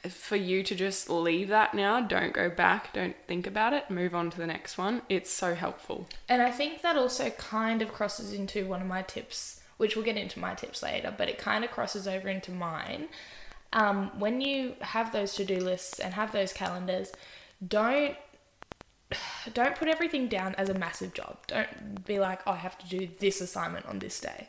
for 0.08 0.36
you 0.36 0.62
to 0.64 0.74
just 0.74 1.08
leave 1.08 1.48
that 1.48 1.74
now, 1.74 2.00
don't 2.00 2.32
go 2.32 2.50
back, 2.50 2.92
don't 2.92 3.16
think 3.28 3.46
about 3.46 3.72
it, 3.72 3.90
move 3.90 4.14
on 4.14 4.30
to 4.30 4.38
the 4.38 4.46
next 4.46 4.76
one. 4.76 5.02
It's 5.08 5.30
so 5.30 5.54
helpful. 5.54 6.08
And 6.28 6.42
I 6.42 6.50
think 6.50 6.82
that 6.82 6.96
also 6.96 7.30
kind 7.30 7.82
of 7.82 7.92
crosses 7.92 8.32
into 8.32 8.66
one 8.66 8.80
of 8.80 8.88
my 8.88 9.02
tips, 9.02 9.60
which 9.76 9.94
we'll 9.94 10.04
get 10.04 10.16
into 10.16 10.40
my 10.40 10.54
tips 10.54 10.82
later, 10.82 11.14
but 11.16 11.28
it 11.28 11.38
kind 11.38 11.64
of 11.64 11.70
crosses 11.70 12.08
over 12.08 12.28
into 12.28 12.50
mine. 12.50 13.08
Um, 13.72 14.18
when 14.18 14.40
you 14.40 14.74
have 14.80 15.12
those 15.12 15.34
to 15.34 15.44
do 15.44 15.56
lists 15.58 15.98
and 15.98 16.14
have 16.14 16.32
those 16.32 16.52
calendars, 16.52 17.12
don't 17.66 18.16
don't 19.54 19.76
put 19.76 19.88
everything 19.88 20.26
down 20.28 20.54
as 20.56 20.68
a 20.68 20.74
massive 20.74 21.14
job. 21.14 21.38
Don't 21.46 22.04
be 22.04 22.18
like, 22.18 22.40
oh, 22.46 22.52
I 22.52 22.56
have 22.56 22.78
to 22.78 22.88
do 22.88 23.08
this 23.18 23.40
assignment 23.40 23.86
on 23.86 23.98
this 23.98 24.20
day. 24.20 24.48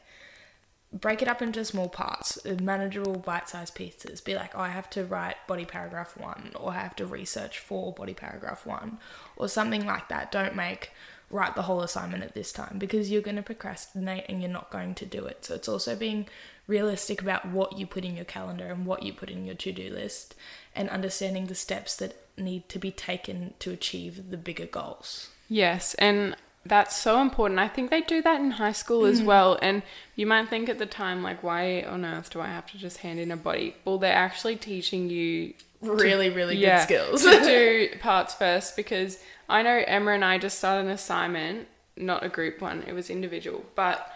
Break 0.93 1.23
it 1.23 1.27
up 1.27 1.41
into 1.41 1.65
small 1.65 1.89
parts, 1.89 2.37
manageable 2.45 3.17
bite-sized 3.17 3.73
pieces. 3.73 4.21
Be 4.21 4.35
like, 4.35 4.51
oh, 4.53 4.59
I 4.59 4.69
have 4.69 4.89
to 4.91 5.03
write 5.03 5.37
body 5.47 5.65
paragraph 5.65 6.15
one, 6.15 6.51
or 6.55 6.69
I 6.69 6.81
have 6.81 6.95
to 6.97 7.05
research 7.07 7.57
for 7.57 7.91
body 7.91 8.13
paragraph 8.13 8.65
one, 8.65 8.99
or 9.35 9.49
something 9.49 9.87
like 9.87 10.09
that. 10.09 10.31
Don't 10.31 10.55
make 10.55 10.91
write 11.31 11.55
the 11.55 11.63
whole 11.63 11.81
assignment 11.81 12.23
at 12.23 12.35
this 12.35 12.51
time 12.51 12.75
because 12.77 13.09
you're 13.09 13.21
going 13.21 13.35
to 13.35 13.41
procrastinate 13.41 14.23
and 14.29 14.39
you're 14.39 14.51
not 14.51 14.69
going 14.69 14.93
to 14.93 15.05
do 15.05 15.25
it. 15.25 15.43
So 15.43 15.55
it's 15.55 15.67
also 15.67 15.95
being 15.95 16.27
realistic 16.67 17.23
about 17.23 17.47
what 17.47 17.75
you 17.79 17.87
put 17.87 18.05
in 18.05 18.15
your 18.15 18.25
calendar 18.25 18.67
and 18.67 18.85
what 18.85 19.01
you 19.01 19.13
put 19.13 19.31
in 19.31 19.43
your 19.45 19.55
to-do 19.55 19.89
list, 19.89 20.35
and 20.75 20.89
understanding 20.89 21.47
the 21.47 21.55
steps 21.55 21.95
that 21.95 22.15
need 22.37 22.69
to 22.69 22.77
be 22.77 22.91
taken 22.91 23.55
to 23.59 23.71
achieve 23.71 24.29
the 24.29 24.37
bigger 24.37 24.67
goals. 24.67 25.29
Yes, 25.49 25.95
and 25.95 26.35
that's 26.65 26.95
so 26.95 27.21
important. 27.21 27.59
I 27.59 27.67
think 27.67 27.89
they 27.89 28.01
do 28.01 28.21
that 28.21 28.39
in 28.39 28.51
high 28.51 28.71
school 28.71 29.05
as 29.05 29.21
well. 29.21 29.59
And 29.61 29.83
you 30.15 30.25
might 30.25 30.49
think 30.49 30.69
at 30.69 30.79
the 30.79 30.85
time, 30.85 31.21
like, 31.21 31.43
why 31.43 31.81
on 31.81 32.05
earth 32.05 32.29
do 32.29 32.39
I 32.39 32.47
have 32.47 32.65
to 32.71 32.77
just 32.77 32.97
hand 32.97 33.19
in 33.19 33.31
a 33.31 33.37
body? 33.37 33.75
Well, 33.83 33.97
they're 33.97 34.13
actually 34.13 34.55
teaching 34.55 35.09
you 35.09 35.53
Really, 35.81 36.29
really 36.29 36.55
yeah, 36.55 36.85
good 36.87 37.19
skills. 37.19 37.23
to 37.23 37.43
do 37.43 37.89
parts 37.99 38.33
first 38.33 38.75
because 38.77 39.19
I 39.49 39.63
know 39.63 39.83
Emma 39.85 40.11
and 40.11 40.23
I 40.23 40.37
just 40.37 40.57
started 40.57 40.85
an 40.85 40.91
assignment, 40.91 41.67
not 41.97 42.23
a 42.23 42.29
group 42.29 42.61
one, 42.61 42.83
it 42.87 42.93
was 42.93 43.09
individual. 43.09 43.65
But 43.75 44.09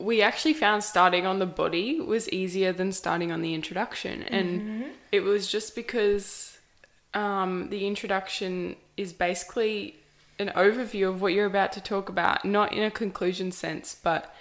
we 0.00 0.22
actually 0.22 0.54
found 0.54 0.82
starting 0.82 1.26
on 1.26 1.38
the 1.38 1.46
body 1.46 2.00
was 2.00 2.26
easier 2.30 2.72
than 2.72 2.92
starting 2.92 3.30
on 3.30 3.42
the 3.42 3.52
introduction. 3.52 4.22
And 4.22 4.86
it 5.12 5.20
was 5.20 5.46
just 5.46 5.74
because 5.74 6.58
um, 7.12 7.68
the 7.68 7.86
introduction 7.86 8.76
is 8.96 9.12
basically 9.12 9.99
an 10.40 10.48
overview 10.56 11.08
of 11.08 11.20
what 11.22 11.32
you're 11.32 11.46
about 11.46 11.72
to 11.72 11.80
talk 11.80 12.08
about, 12.08 12.44
not 12.44 12.72
in 12.72 12.82
a 12.82 12.90
conclusion 12.90 13.52
sense, 13.52 13.94
but 14.02 14.34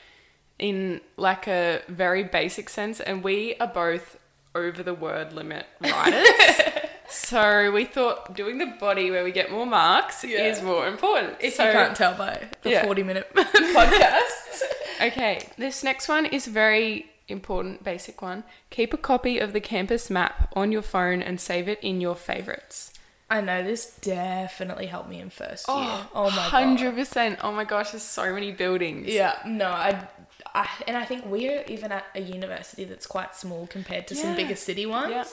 in 0.58 1.01
like 1.18 1.48
a 1.48 1.82
very 1.88 2.24
basic 2.24 2.70
sense. 2.70 3.00
And 3.00 3.24
we 3.24 3.56
are 3.60 3.68
both 3.68 4.18
over 4.56 4.82
the 4.82 4.94
word 4.94 5.34
limit 5.34 5.65
writers. 5.82 6.27
so 7.10 7.72
we 7.72 7.86
thought 7.86 8.36
doing 8.36 8.58
the 8.58 8.65
body 8.79 9.12
where 9.12 9.24
we 9.24 9.32
get 9.32 9.51
more 9.51 9.65
marks 9.65 10.24
Yeah. 10.24 10.46
is 10.48 10.62
more 10.62 10.88
important. 10.88 11.36
if 11.39 11.53
so, 11.56 11.65
you 11.65 11.72
can't 11.72 11.96
tell 11.96 12.15
by 12.15 12.48
the 12.63 12.72
Yeah. 12.72 12.86
40 12.86 13.03
minute 13.03 13.32
podcast. 13.36 14.63
Okay, 15.01 15.48
this 15.58 15.84
next 15.84 16.08
one 16.10 16.25
is 16.25 16.46
very 16.48 17.06
important, 17.27 17.84
basic 17.84 18.22
one. 18.22 18.44
Keep 18.70 18.94
a 18.94 18.98
copy 18.98 19.39
of 19.39 19.53
the 19.53 19.62
campus 19.62 20.10
map 20.10 20.51
on 20.56 20.72
your 20.72 20.82
phone 20.82 21.22
and 21.22 21.39
save 21.39 21.68
it 21.70 21.79
in 21.82 22.01
your 22.01 22.15
favorites. 22.15 22.91
I 23.31 23.41
know 23.41 23.63
this 23.63 23.95
definitely 24.01 24.88
helped 24.88 25.09
me 25.09 25.19
in 25.19 25.29
first 25.29 25.65
oh, 25.67 25.81
year. 25.81 26.07
Oh, 26.15 26.29
my 26.29 26.36
god. 26.36 26.50
Hundred 26.50 26.95
percent. 26.95 27.39
Oh 27.43 27.51
my 27.51 27.63
gosh, 27.63 27.91
there's 27.91 28.01
so 28.01 28.33
many 28.33 28.51
buildings. 28.51 29.07
Yeah, 29.07 29.36
no, 29.45 29.67
I, 29.67 30.07
I, 30.55 30.67
and 30.88 30.98
I 30.98 31.05
think 31.05 31.25
we're 31.27 31.63
even 31.67 31.91
at 31.91 32.05
a 32.15 32.21
university 32.21 32.86
that's 32.86 33.05
quite 33.05 33.36
small 33.36 33.67
compared 33.67 34.07
to 34.07 34.15
some 34.15 34.36
bigger 34.36 34.55
city 34.55 34.88
ones. 34.88 35.12
Yeah. 35.12 35.25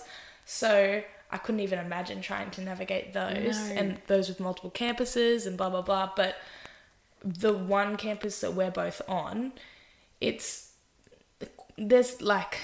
So 0.45 1.03
I 1.31 1.37
couldn't 1.39 1.61
even 1.61 1.79
imagine 1.79 2.21
trying 2.21 2.51
to 2.53 2.61
navigate 2.61 3.15
those 3.15 3.59
No. 3.59 3.75
and 3.75 3.99
those 4.09 4.29
with 4.29 4.41
multiple 4.41 4.71
campuses 4.71 5.47
and 5.47 5.57
blah 5.57 5.71
blah 5.71 5.83
blah. 5.83 6.11
But 6.15 6.37
the 7.25 7.55
one 7.55 7.97
campus 7.97 8.41
that 8.41 8.53
we're 8.53 8.71
both 8.71 9.01
on, 9.09 9.53
it's 10.21 10.73
there's 11.79 12.21
like 12.21 12.59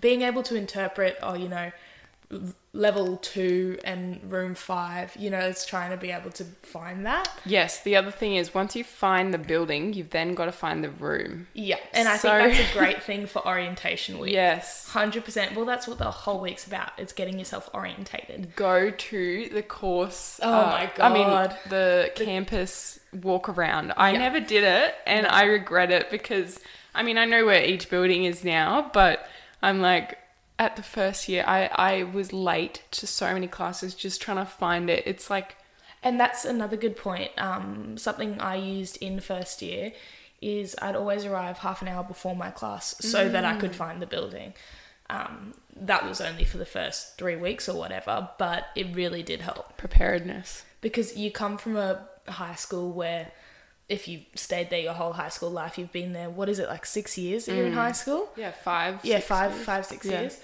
being 0.00 0.22
able 0.22 0.44
to 0.44 0.54
interpret. 0.54 1.18
Oh, 1.20 1.34
you 1.34 1.48
know. 1.48 1.72
Level 2.74 3.18
two 3.18 3.78
and 3.84 4.32
room 4.32 4.54
five, 4.54 5.14
you 5.18 5.28
know, 5.28 5.40
it's 5.40 5.66
trying 5.66 5.90
to 5.90 5.98
be 5.98 6.10
able 6.10 6.30
to 6.30 6.44
find 6.62 7.04
that. 7.04 7.28
Yes. 7.44 7.82
The 7.82 7.96
other 7.96 8.10
thing 8.10 8.36
is, 8.36 8.54
once 8.54 8.74
you 8.74 8.82
find 8.82 9.34
the 9.34 9.38
building, 9.38 9.92
you've 9.92 10.08
then 10.08 10.34
got 10.34 10.46
to 10.46 10.52
find 10.52 10.82
the 10.82 10.88
room. 10.88 11.48
Yeah, 11.52 11.76
and 11.92 12.08
I 12.08 12.16
So- 12.16 12.30
think 12.40 12.56
that's 12.56 12.70
a 12.74 12.78
great 12.78 13.02
thing 13.08 13.26
for 13.26 13.46
orientation 13.46 14.18
week. 14.18 14.32
Yes. 14.32 14.88
Hundred 14.88 15.26
percent. 15.26 15.54
Well, 15.54 15.66
that's 15.66 15.86
what 15.86 15.98
the 15.98 16.10
whole 16.10 16.40
week's 16.40 16.66
about. 16.66 16.92
It's 16.96 17.12
getting 17.12 17.38
yourself 17.38 17.68
orientated. 17.74 18.56
Go 18.56 18.90
to 18.90 19.48
the 19.52 19.62
course. 19.62 20.40
uh, 20.42 20.46
Oh 20.46 20.66
my 20.70 20.90
God. 20.94 21.10
I 21.10 21.12
mean, 21.12 21.26
God. 21.26 21.58
the 21.68 22.10
campus 22.16 22.98
walk 23.22 23.50
around. 23.50 23.92
I 23.98 24.12
Yeah. 24.12 24.18
never 24.20 24.40
did 24.40 24.64
it, 24.64 24.94
and 25.06 25.26
I 25.26 25.42
regret 25.44 25.90
it 25.90 26.10
because 26.10 26.58
I 26.94 27.02
mean 27.02 27.18
I 27.18 27.26
know 27.26 27.44
where 27.44 27.62
each 27.62 27.90
building 27.90 28.24
is 28.24 28.42
now, 28.44 28.90
but 28.94 29.28
I'm 29.62 29.82
like 29.82 30.16
at 30.58 30.76
the 30.76 30.82
first 30.82 31.28
year 31.28 31.44
I 31.46 31.66
I 31.74 32.02
was 32.04 32.32
late 32.32 32.82
to 32.92 33.06
so 33.06 33.32
many 33.32 33.48
classes 33.48 33.94
just 33.94 34.20
trying 34.22 34.38
to 34.38 34.46
find 34.46 34.88
it. 34.90 35.02
It's 35.06 35.28
like 35.30 35.56
And 36.02 36.18
that's 36.18 36.44
another 36.44 36.76
good 36.76 36.96
point. 36.96 37.30
Um, 37.38 37.96
something 37.96 38.40
I 38.40 38.56
used 38.56 38.96
in 39.00 39.20
first 39.20 39.62
year 39.62 39.92
is 40.40 40.74
I'd 40.82 40.96
always 40.96 41.24
arrive 41.24 41.58
half 41.58 41.80
an 41.82 41.88
hour 41.88 42.02
before 42.02 42.34
my 42.34 42.50
class 42.50 42.96
so 43.00 43.28
that 43.28 43.44
I 43.44 43.54
Mm. 43.54 43.60
could 43.60 43.76
find 43.76 44.02
the 44.02 44.06
building. 44.06 44.54
Um, 45.08 45.54
that 45.76 46.04
was 46.08 46.20
only 46.20 46.44
for 46.44 46.58
the 46.58 46.66
first 46.66 47.16
three 47.18 47.36
weeks 47.36 47.68
or 47.68 47.76
whatever, 47.78 48.30
but 48.38 48.66
it 48.74 48.94
really 48.96 49.22
did 49.22 49.40
help 49.42 49.76
preparedness. 49.76 50.64
because 50.80 51.16
you 51.16 51.30
come 51.30 51.56
from 51.58 51.76
a 51.76 52.08
high 52.28 52.56
school 52.56 52.90
where 52.92 53.30
if 53.92 54.08
you've 54.08 54.24
stayed 54.34 54.68
there 54.70 54.80
your 54.88 54.94
whole 54.94 55.12
high 55.12 55.28
school 55.36 55.50
life, 55.50 55.78
you've 55.78 55.92
been 55.92 56.12
there. 56.18 56.30
What 56.38 56.48
is 56.48 56.58
it 56.58 56.68
like 56.68 56.84
six 56.86 57.16
years 57.18 57.44
that 57.46 57.54
you're 57.56 57.66
in 57.66 57.72
high 57.84 57.92
school? 58.02 58.28
Yeah, 58.36 58.52
five. 58.52 58.94
yeah 59.04 59.16
Mm. 59.16 59.18
six 59.18 59.28
five 59.28 59.52
years. 59.52 59.64
five 59.70 59.86
six 59.86 60.06
Yeah. 60.06 60.20
years 60.20 60.40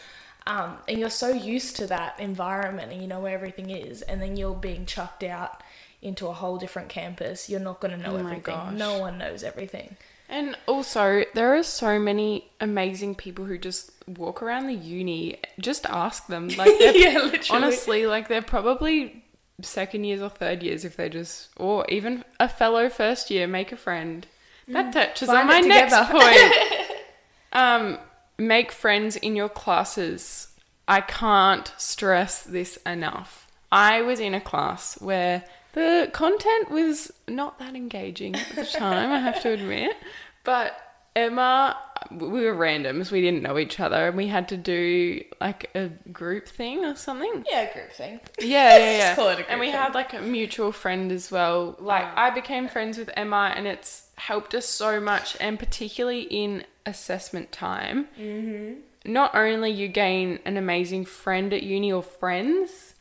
um, 0.46 0.78
and 0.88 0.98
you're 0.98 1.10
so 1.24 1.28
used 1.54 1.76
to 1.76 1.86
that 1.88 2.18
environment 2.20 2.90
and 2.92 3.02
you 3.02 3.08
know 3.12 3.20
where 3.20 3.34
everything 3.34 3.68
is 3.70 4.00
and 4.02 4.16
then 4.22 4.36
you're 4.36 4.54
being 4.54 4.86
chucked 4.86 5.22
out 5.22 5.62
into 6.00 6.26
a 6.28 6.32
whole 6.32 6.56
different 6.64 6.88
campus 6.88 7.50
you're 7.50 7.60
not 7.70 7.80
going 7.80 7.90
to 7.96 7.98
know 8.04 8.14
Oh 8.14 8.22
my 8.22 8.30
everything 8.30 8.54
gosh. 8.54 8.72
no 8.74 8.98
one 8.98 9.18
knows 9.18 9.42
everything 9.42 9.96
And 10.30 10.56
also, 10.66 11.24
there 11.34 11.50
are 11.56 11.62
so 11.62 11.98
many 11.98 12.30
amazing 12.60 13.14
people 13.24 13.44
who 13.46 13.56
just 13.58 13.90
walk 14.06 14.42
around 14.42 14.66
the 14.66 14.74
uni. 14.74 15.38
Just 15.58 15.86
ask 15.86 16.26
them. 16.26 16.48
Like, 16.60 16.74
Yeah, 16.80 17.18
literally. 17.32 17.40
honestly, 17.50 18.00
like 18.14 18.28
they're 18.28 18.42
probably 18.56 19.24
second 19.62 20.04
years 20.04 20.20
or 20.20 20.28
third 20.28 20.62
years 20.62 20.84
if 20.84 20.96
they 20.96 21.08
just, 21.08 21.48
or 21.56 21.84
even 21.88 22.24
a 22.38 22.48
fellow 22.48 22.88
first 22.88 23.30
year, 23.30 23.46
make 23.46 23.72
a 23.72 23.76
friend. 23.76 24.26
That 24.68 24.92
touches 24.92 25.28
Mm. 25.28 25.32
Find 25.32 25.40
on 25.40 25.46
my 25.46 25.60
next 25.60 26.10
point. 26.10 27.00
um, 27.52 27.98
make 28.38 28.70
friends 28.70 29.16
in 29.16 29.34
your 29.34 29.48
classes. 29.48 30.48
I 30.86 31.00
can't 31.00 31.72
stress 31.76 32.42
this 32.42 32.76
enough. 32.86 33.46
I 33.70 34.02
was 34.02 34.20
in 34.20 34.34
a 34.34 34.40
class 34.40 35.00
where 35.00 35.44
the 35.72 36.10
content 36.12 36.70
was 36.70 37.12
not 37.26 37.58
that 37.58 37.74
engaging 37.74 38.34
at 38.34 38.48
the 38.54 38.64
time, 38.64 39.10
I 39.10 39.18
have 39.20 39.42
to 39.42 39.52
admit. 39.52 39.96
But 40.44 40.72
Emma, 41.14 41.76
we 42.10 42.44
were 42.44 42.54
randoms, 42.54 43.10
we 43.10 43.20
didn't 43.20 43.42
know 43.42 43.58
each 43.58 43.78
other, 43.80 44.08
and 44.08 44.16
we 44.16 44.26
had 44.28 44.48
to 44.48 44.56
do 44.56 45.22
like 45.40 45.70
a 45.74 45.88
group 46.12 46.46
thing 46.48 46.84
or 46.84 46.94
something. 46.96 47.44
yeah 47.50 47.72
group 47.72 47.92
thing 47.92 48.20
Yeah, 48.40 48.76
yeah, 48.78 48.96
yeah. 48.98 49.14
call 49.14 49.28
it 49.28 49.32
a 49.32 49.36
group 49.36 49.46
and 49.50 49.60
we 49.60 49.66
thing. 49.66 49.74
had 49.76 49.94
like 49.94 50.12
a 50.14 50.20
mutual 50.20 50.72
friend 50.72 51.10
as 51.12 51.30
well. 51.30 51.76
Like 51.78 52.06
I 52.16 52.30
became 52.30 52.68
friends 52.68 52.98
with 52.98 53.10
Emma, 53.16 53.52
and 53.56 53.66
it's 53.66 54.08
helped 54.16 54.54
us 54.54 54.66
so 54.66 55.00
much, 55.00 55.36
and 55.40 55.58
particularly 55.58 56.22
in 56.22 56.64
assessment 56.86 57.52
time. 57.52 58.08
Mm-hmm. 58.18 58.80
Not 59.12 59.34
only 59.34 59.70
you 59.70 59.88
gain 59.88 60.38
an 60.44 60.56
amazing 60.56 61.04
friend 61.04 61.52
at 61.52 61.62
uni 61.62 61.92
or 61.92 62.02
friends, 62.02 62.94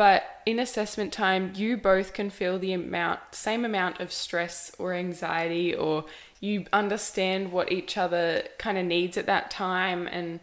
but 0.00 0.40
in 0.46 0.58
assessment 0.58 1.12
time, 1.12 1.52
you 1.54 1.76
both 1.76 2.14
can 2.14 2.30
feel 2.30 2.58
the 2.58 2.72
amount, 2.72 3.20
same 3.32 3.66
amount 3.66 4.00
of 4.00 4.10
stress 4.10 4.72
or 4.78 4.94
anxiety, 4.94 5.74
or 5.74 6.06
you 6.40 6.64
understand 6.72 7.52
what 7.52 7.70
each 7.70 7.98
other 7.98 8.44
kind 8.56 8.78
of 8.78 8.86
needs 8.86 9.18
at 9.18 9.26
that 9.26 9.50
time, 9.50 10.06
and 10.06 10.40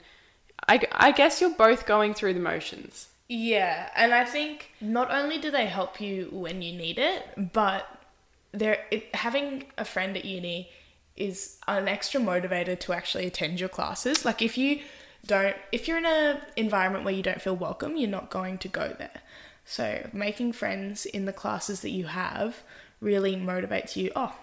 I, 0.68 0.82
I 0.92 1.12
guess 1.12 1.42
you're 1.42 1.56
both 1.56 1.88
going 1.88 2.14
through 2.14 2.36
the 2.36 2.40
motions. 2.40 3.08
yeah 3.30 3.90
and 3.96 4.14
i 4.14 4.24
think 4.24 4.70
not 4.80 5.10
only 5.12 5.38
do 5.46 5.50
they 5.52 5.66
help 5.66 6.00
you 6.00 6.30
when 6.32 6.62
you 6.62 6.72
need 6.78 6.98
it 6.98 7.52
but 7.54 7.84
they're 8.60 8.86
it, 8.90 9.04
having 9.14 9.66
a 9.78 9.84
friend 9.94 10.16
at 10.16 10.24
uni 10.24 10.70
is 11.16 11.58
an 11.68 11.88
extra 11.88 12.22
motivator 12.22 12.80
to 12.80 12.94
actually 12.94 13.26
attend 13.26 13.60
your 13.60 13.74
classes 13.78 14.24
like 14.24 14.42
if 14.42 14.58
you 14.58 14.80
don't 15.28 15.56
if 15.72 15.88
you're 15.88 15.98
in 15.98 16.06
an 16.06 16.40
environment 16.56 17.04
where 17.06 17.14
you 17.14 17.22
don't 17.24 17.42
feel 17.42 17.56
welcome 17.56 17.96
you're 17.98 18.10
not 18.10 18.30
going 18.30 18.58
to 18.58 18.68
go 18.68 18.96
there 18.98 19.22
so 19.66 20.08
making 20.14 20.52
friends 20.54 21.06
in 21.06 21.26
the 21.26 21.34
classes 21.34 21.82
that 21.82 21.92
you 21.92 22.06
have 22.06 22.64
really 23.02 23.36
motivates 23.36 23.96
you 23.96 24.12
oh 24.16 24.34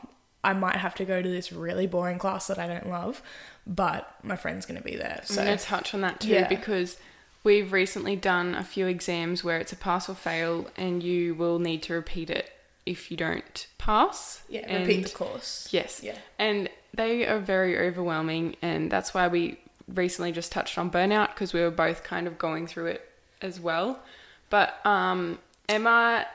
i 0.44 0.52
might 0.52 0.76
have 0.76 0.94
to 0.94 1.04
go 1.04 1.20
to 1.22 1.28
this 1.28 1.50
really 1.52 1.86
boring 1.86 2.18
class 2.18 2.46
that 2.46 2.58
i 2.58 2.66
don't 2.66 2.88
love 2.88 3.22
but 3.66 4.14
my 4.22 4.36
friend's 4.36 4.66
going 4.66 4.78
to 4.78 4.84
be 4.84 4.96
there 4.96 5.20
so 5.24 5.40
I'm 5.40 5.46
going 5.46 5.58
to 5.58 5.64
touch 5.64 5.94
on 5.94 6.02
that 6.02 6.20
too 6.20 6.28
Yeah. 6.28 6.48
because 6.48 6.96
we've 7.42 7.72
recently 7.72 8.16
done 8.16 8.54
a 8.54 8.62
few 8.64 8.86
exams 8.86 9.42
where 9.42 9.58
it's 9.58 9.72
a 9.72 9.76
pass 9.76 10.08
or 10.08 10.14
fail, 10.14 10.66
and 10.76 11.02
you 11.02 11.34
will 11.34 11.58
need 11.58 11.82
to 11.84 11.92
repeat 11.94 12.30
it 12.30 12.50
if 12.86 13.10
you 13.10 13.16
don't 13.18 13.66
pass. 13.78 14.42
yeah 14.48 14.60
and 14.66 14.86
repeat 14.86 15.06
the 15.06 15.12
course 15.14 15.68
Yes. 15.70 16.00
Yeah. 16.02 16.16
And 16.38 16.68
they 16.94 17.26
are 17.26 17.38
very 17.38 17.78
overwhelming, 17.78 18.56
and 18.62 18.90
that's 18.90 19.12
why 19.14 19.28
we 19.28 19.58
recently 19.88 20.32
just 20.32 20.52
touched 20.52 20.78
on 20.78 20.90
burnout 20.90 21.28
because 21.28 21.52
we 21.52 21.60
were 21.60 21.70
both 21.70 22.04
kind 22.04 22.26
of 22.26 22.38
going 22.38 22.66
through 22.66 22.86
it 22.86 23.10
as 23.42 23.60
well. 23.60 24.00
But 24.50 24.84
um, 24.86 25.38
Emma 25.68 26.26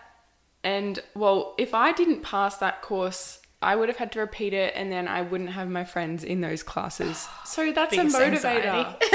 and 0.64 1.02
well, 1.16 1.56
if 1.58 1.74
I 1.74 1.92
didn't 1.92 2.22
pass 2.22 2.58
that 2.58 2.82
course, 2.82 3.40
I 3.62 3.76
would 3.76 3.90
have 3.90 3.98
had 3.98 4.12
to 4.14 4.20
repeat 4.20 4.54
it, 4.54 4.74
and 4.76 4.92
then 4.92 5.08
I 5.08 5.22
wouldn't 5.22 5.52
have 5.52 5.70
my 5.70 5.84
friends 5.84 6.24
in 6.24 6.42
those 6.42 6.64
classes. 6.64 7.28
So 7.46 7.72
that's 7.72 7.94
a 7.94 7.98
motivator. 7.98 8.96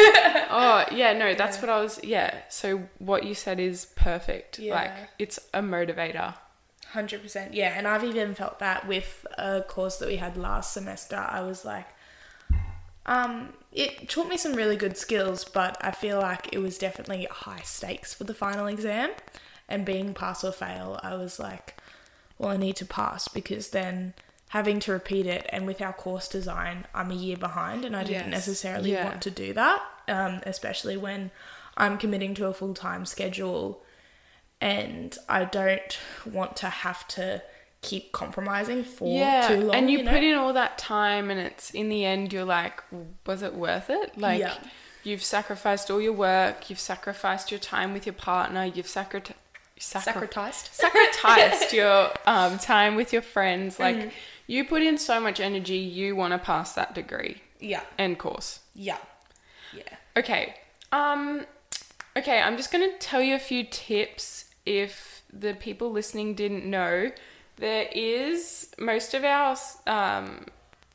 oh 0.50 0.84
yeah, 0.90 1.12
no, 1.12 1.34
that's 1.34 1.60
what 1.60 1.70
I 1.70 1.80
was. 1.80 2.02
Yeah. 2.02 2.34
So 2.48 2.82
what 2.98 3.24
you 3.24 3.34
said 3.34 3.60
is 3.60 3.86
perfect. 3.96 4.58
Like 4.58 4.92
it's 5.18 5.38
a 5.54 5.62
motivator. 5.62 6.34
Hundred 6.88 7.22
percent, 7.22 7.54
yeah. 7.54 7.74
And 7.76 7.88
I've 7.88 8.04
even 8.04 8.34
felt 8.34 8.58
that 8.58 8.86
with 8.86 9.26
a 9.38 9.62
course 9.62 9.96
that 9.96 10.08
we 10.08 10.16
had 10.16 10.36
last 10.36 10.72
semester. 10.72 11.16
I 11.16 11.42
was 11.42 11.64
like, 11.64 11.86
um, 13.06 13.52
it 13.74 14.08
taught 14.08 14.28
me 14.28 14.36
some 14.36 14.54
really 14.54 14.76
good 14.76 14.96
skills, 14.96 15.44
but 15.44 15.76
I 15.80 15.90
feel 15.90 16.20
like 16.20 16.48
it 16.52 16.58
was 16.58 16.78
definitely 16.78 17.26
high 17.30 17.62
stakes 17.62 18.14
for 18.14 18.24
the 18.24 18.34
final 18.34 18.66
exam. 18.66 19.10
And 19.68 19.84
being 19.84 20.14
pass 20.14 20.44
or 20.44 20.52
fail, 20.52 21.00
I 21.02 21.14
was 21.16 21.38
like, 21.40 21.76
well, 22.38 22.50
I 22.50 22.56
need 22.56 22.76
to 22.76 22.86
pass 22.86 23.28
because 23.28 23.70
then 23.70 24.14
having 24.50 24.78
to 24.80 24.92
repeat 24.92 25.26
it. 25.26 25.46
And 25.48 25.66
with 25.66 25.80
our 25.82 25.92
course 25.92 26.28
design, 26.28 26.86
I'm 26.94 27.10
a 27.10 27.14
year 27.14 27.36
behind, 27.36 27.84
and 27.84 27.96
I 27.96 28.04
didn't 28.04 28.30
Yes. 28.30 28.46
necessarily 28.46 28.92
Yeah. 28.92 29.04
want 29.04 29.22
to 29.22 29.30
do 29.30 29.52
that, 29.54 29.82
um, 30.06 30.40
especially 30.46 30.96
when 30.96 31.30
I'm 31.76 31.98
committing 31.98 32.34
to 32.34 32.46
a 32.46 32.54
full 32.54 32.74
time 32.74 33.06
schedule, 33.06 33.82
and 34.60 35.16
I 35.28 35.44
don't 35.44 35.98
want 36.24 36.56
to 36.58 36.68
have 36.68 37.08
to 37.08 37.42
keep 37.84 38.12
compromising 38.12 38.82
for 38.84 39.06
yeah, 39.18 39.48
too 39.48 39.60
long. 39.60 39.74
and 39.76 39.90
you, 39.90 40.02
know? 40.02 40.10
put 40.12 40.22
in 40.22 40.34
all 40.34 40.52
that 40.52 40.78
time, 40.78 41.30
and 41.30 41.38
it's 41.40 41.70
in 41.70 41.88
the 41.88 42.04
end, 42.04 42.32
you're 42.32 42.44
like, 42.44 42.82
was 43.26 43.42
it 43.42 43.54
worth 43.54 43.90
it? 43.90 44.16
Like, 44.18 44.40
Yeah. 44.40 44.54
you've 45.02 45.22
sacrificed 45.22 45.90
all 45.90 46.00
your 46.00 46.12
work, 46.12 46.68
you've 46.70 46.80
sacrificed 46.80 47.50
your 47.50 47.60
time 47.60 47.92
with 47.92 48.06
your 48.06 48.12
partner, 48.14 48.64
you've 48.64 48.88
sacrificed. 48.88 49.38
sacrificed. 49.78 50.74
sacrificed 50.84 51.72
your 51.72 52.10
um, 52.26 52.58
time 52.58 52.94
with 52.96 53.12
your 53.12 53.22
friends. 53.22 53.78
Like, 53.78 53.96
Mm. 53.96 54.10
you 54.46 54.64
put 54.64 54.82
in 54.82 54.98
so 54.98 55.20
much 55.20 55.40
energy, 55.40 55.76
you 55.78 56.14
want 56.16 56.32
to 56.32 56.38
pass 56.38 56.72
that 56.74 56.94
degree 56.94 57.42
Yeah, 57.60 57.82
and 57.98 58.18
course. 58.18 58.60
yeah, 58.74 58.98
yeah. 59.72 59.82
Okay. 60.16 60.54
Um 60.92 61.44
okay, 62.16 62.40
I'm 62.40 62.56
just 62.56 62.70
going 62.70 62.88
to 62.88 62.96
tell 62.98 63.20
you 63.20 63.34
a 63.34 63.40
few 63.40 63.64
tips 63.64 64.44
if 64.64 65.22
the 65.32 65.52
people 65.54 65.90
listening 65.90 66.34
didn't 66.34 66.64
know. 66.64 67.10
There 67.56 67.88
is 67.92 68.74
most 68.78 69.14
of 69.14 69.24
our 69.24 69.56
um 69.86 70.46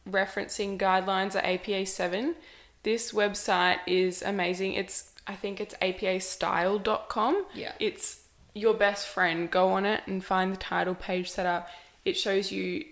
referencing 0.07 0.77
guidelines 0.77 1.35
are 1.35 1.45
APA 1.45 1.85
7. 1.85 2.35
This 2.83 3.11
website 3.11 3.79
is 3.87 4.21
amazing. 4.21 4.73
It's 4.73 5.11
I 5.27 5.35
think 5.35 5.61
it's 5.61 5.75
apastyle.com. 5.75 7.45
Yeah. 7.53 7.73
It's 7.79 8.21
your 8.53 8.73
best 8.73 9.07
friend. 9.07 9.49
Go 9.49 9.69
on 9.73 9.85
it 9.85 10.01
and 10.07 10.23
find 10.23 10.51
the 10.51 10.57
title 10.57 10.95
page 10.95 11.29
set 11.29 11.45
up. 11.45 11.69
It 12.05 12.17
shows 12.17 12.51
you 12.51 12.85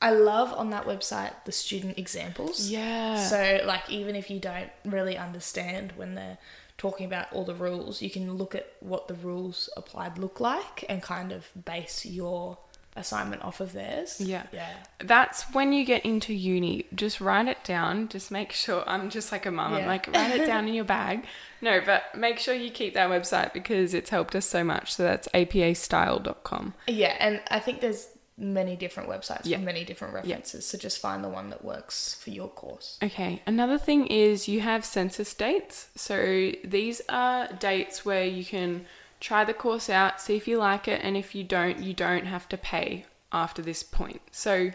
I 0.00 0.10
love 0.10 0.52
on 0.52 0.70
that 0.70 0.84
website 0.84 1.32
the 1.44 1.52
student 1.52 1.98
examples. 1.98 2.68
yeah. 2.70 3.16
So, 3.16 3.60
like, 3.64 3.90
even 3.90 4.14
if 4.14 4.30
you 4.30 4.38
don't 4.38 4.70
really 4.84 5.16
understand 5.16 5.92
when 5.96 6.14
they're 6.14 6.38
talking 6.76 7.04
about 7.04 7.32
all 7.32 7.44
the 7.44 7.54
rules, 7.54 8.00
you 8.00 8.08
can 8.08 8.34
look 8.34 8.54
at 8.54 8.72
what 8.78 9.08
the 9.08 9.14
rules 9.14 9.68
applied 9.76 10.16
look 10.16 10.38
like 10.38 10.84
and 10.88 11.02
kind 11.02 11.32
of 11.32 11.48
base 11.64 12.06
your 12.06 12.58
assignment 12.98 13.42
off 13.42 13.60
of 13.60 13.72
theirs. 13.72 14.20
Yeah. 14.20 14.44
Yeah. 14.52 14.70
That's 14.98 15.42
when 15.54 15.72
you 15.72 15.84
get 15.84 16.04
into 16.04 16.34
uni. 16.34 16.86
Just 16.94 17.20
write 17.20 17.48
it 17.48 17.62
down. 17.64 18.08
Just 18.08 18.30
make 18.30 18.52
sure. 18.52 18.82
I'm 18.86 19.10
just 19.10 19.32
like 19.32 19.46
a 19.46 19.50
mum. 19.50 19.74
I'm 19.74 19.86
like, 19.86 20.06
write 20.08 20.40
it 20.40 20.46
down 20.46 20.68
in 20.68 20.74
your 20.74 20.84
bag. 20.98 21.24
No, 21.60 21.80
but 21.84 22.14
make 22.16 22.38
sure 22.38 22.54
you 22.54 22.70
keep 22.70 22.94
that 22.94 23.10
website 23.10 23.52
because 23.52 23.94
it's 23.94 24.10
helped 24.10 24.34
us 24.36 24.46
so 24.46 24.62
much. 24.64 24.94
So 24.94 25.02
that's 25.02 25.28
apastyle.com. 25.34 26.74
Yeah. 26.86 27.16
And 27.18 27.40
I 27.50 27.58
think 27.60 27.80
there's 27.80 28.08
many 28.40 28.76
different 28.76 29.08
websites 29.08 29.40
Yeah. 29.44 29.58
for 29.58 29.64
many 29.64 29.84
different 29.84 30.14
references. 30.14 30.64
So 30.64 30.78
just 30.78 31.00
find 31.00 31.24
the 31.24 31.28
one 31.28 31.50
that 31.50 31.64
works 31.64 32.14
for 32.14 32.30
your 32.30 32.46
course. 32.48 32.96
Okay, 33.02 33.42
another 33.48 33.78
thing 33.78 34.06
is 34.06 34.46
you 34.46 34.60
have 34.60 34.84
census 34.84 35.34
dates. 35.34 35.88
So 35.96 36.52
these 36.62 37.00
are 37.08 37.48
dates 37.54 38.04
where 38.04 38.24
you 38.24 38.44
can 38.44 38.86
try 39.20 39.44
the 39.44 39.54
course 39.54 39.90
out, 39.90 40.20
see 40.20 40.36
if 40.36 40.46
you 40.48 40.58
like 40.58 40.88
it, 40.88 41.00
and 41.02 41.16
if 41.16 41.34
you 41.34 41.44
don't, 41.44 41.82
you 41.82 41.94
don't 41.94 42.26
have 42.26 42.48
to 42.50 42.56
pay 42.56 43.06
after 43.32 43.62
this 43.62 43.82
point. 43.82 44.20
So 44.30 44.70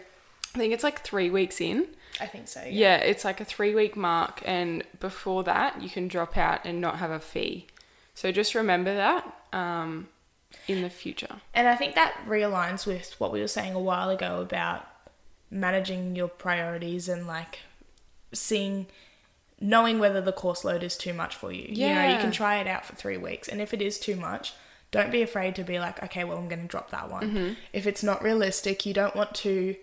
I 0.56 0.58
think 0.58 0.74
it's 0.74 0.84
like 0.84 1.02
three 1.02 1.30
weeks 1.30 1.60
in. 1.62 1.88
I 2.20 2.28
think 2.28 2.48
so. 2.48 2.64
Yeah, 2.70 2.98
it's 2.98 3.26
like 3.26 3.42
a 3.42 3.46
three 3.46 3.74
week 3.74 3.96
mark, 3.96 4.42
and 4.46 4.84
before 5.00 5.44
that, 5.44 5.82
you 5.82 5.90
can 5.90 6.08
drop 6.08 6.38
out 6.38 6.62
and 6.66 6.80
not 6.80 6.98
have 7.00 7.12
a 7.12 7.20
fee. 7.20 7.68
So 8.14 8.32
just 8.32 8.54
remember 8.54 8.94
that 8.94 9.36
um, 9.52 10.08
in 10.68 10.84
the 10.84 10.90
future. 10.90 11.38
And 11.54 11.68
I 11.68 11.76
think 11.76 11.96
that 11.96 12.16
realigns 12.28 12.86
with 12.86 13.16
what 13.20 13.32
we 13.32 13.42
were 13.42 13.48
saying 13.48 13.74
a 13.74 13.80
while 13.80 14.10
ago 14.10 14.42
about 14.42 14.88
managing 15.50 16.16
your 16.16 16.28
priorities 16.28 17.10
and 17.10 17.28
like 17.28 17.60
seeing 18.32 18.88
knowing 19.63 19.98
whether 19.98 20.22
the 20.22 20.32
course 20.34 20.63
load 20.63 20.84
is 20.84 20.98
too 20.98 21.13
much 21.13 21.36
for 21.36 21.51
you. 21.51 21.65
You 21.70 21.96
know, 21.96 22.08
you 22.10 22.17
can 22.17 22.32
try 22.32 22.58
it 22.58 22.67
out 22.67 22.86
for 22.86 22.96
3 22.96 23.17
weeks 23.17 23.48
and 23.48 23.61
if 23.61 23.74
it 23.74 23.81
is 23.81 23.98
too 23.98 24.16
much, 24.16 24.53
don't 24.92 25.11
be 25.11 25.22
afraid 25.24 25.55
to 25.55 25.64
be 25.64 25.79
like, 25.79 26.03
okay, 26.03 26.24
well, 26.24 26.38
I'm 26.38 26.50
going 26.50 26.61
to 26.61 26.68
drop 26.68 26.92
that 26.92 27.09
one. 27.09 27.24
Mm-hmm. 27.24 27.53
If 27.72 27.88
it's 27.88 28.03
not 28.03 28.22
realistic, 28.22 28.85
you 28.85 28.94
don't 28.94 29.16
want 29.16 29.33
to 29.35 29.75